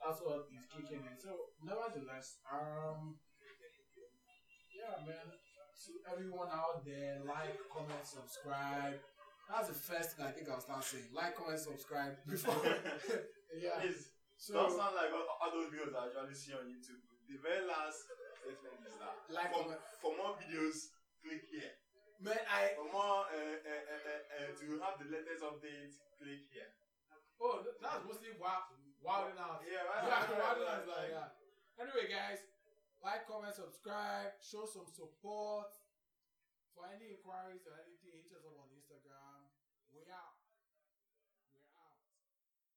that's 0.00 0.20
what 0.24 0.48
is 0.56 0.64
kicking 0.72 1.04
in. 1.04 1.16
So 1.20 1.52
nevertheless, 1.60 2.40
um, 2.48 3.20
yeah, 4.72 5.04
man. 5.04 5.28
To 5.84 5.92
everyone 6.08 6.48
out 6.48 6.80
there, 6.86 7.20
like, 7.26 7.58
comment, 7.68 8.06
subscribe. 8.06 8.96
That's 9.50 9.68
the 9.68 9.74
first 9.76 10.16
thing 10.16 10.24
I 10.24 10.30
think 10.30 10.48
I'll 10.48 10.62
start 10.62 10.84
saying. 10.84 11.12
Like, 11.12 11.36
comment, 11.36 11.60
subscribe 11.60 12.16
before. 12.24 12.56
yeah. 13.60 13.82
Please, 13.82 14.14
So 14.38 14.54
don't 14.54 14.70
sound 14.70 14.96
like 14.96 15.12
all, 15.12 15.28
all 15.28 15.50
those 15.52 15.68
videos 15.68 15.92
I 15.92 16.08
usually 16.08 16.32
see 16.32 16.54
on 16.56 16.64
YouTube. 16.70 17.04
The 17.28 17.38
very 17.40 17.64
last 17.66 18.04
statement 18.40 18.84
is 18.86 18.96
that 19.00 19.16
Like, 19.32 19.50
for, 19.52 19.64
comment. 19.64 19.80
for 20.00 20.12
more 20.16 20.36
videos, 20.36 20.92
click 21.24 21.44
here. 21.48 21.72
man, 22.20 22.38
I 22.46 22.76
For 22.76 22.88
more, 22.92 23.24
uh, 23.26 23.58
uh, 23.64 23.84
uh, 23.90 24.00
uh, 24.04 24.22
uh, 24.36 24.50
to 24.60 24.64
have 24.84 24.96
the 25.00 25.08
latest 25.08 25.40
updates, 25.42 26.00
click 26.20 26.44
here. 26.52 26.70
oh 27.40 27.64
th- 27.64 27.80
that's 27.80 28.04
mostly 28.04 28.36
wild, 28.36 28.68
wilding 29.04 29.40
out. 29.40 29.64
Yeah, 29.64 29.82
Yeah, 29.82 30.04
right. 30.04 30.36
wilding 30.36 30.68
out 30.68 30.84
like 30.86 31.10
that. 31.16 31.30
Anyway, 31.80 32.06
guys, 32.12 32.44
like, 33.02 33.26
comment, 33.26 33.56
subscribe, 33.56 34.36
show 34.40 34.64
some 34.68 34.86
support. 34.88 35.72
For 36.76 36.90
any 36.90 37.14
inquiries 37.14 37.62
or 37.70 37.78
any 37.78 37.93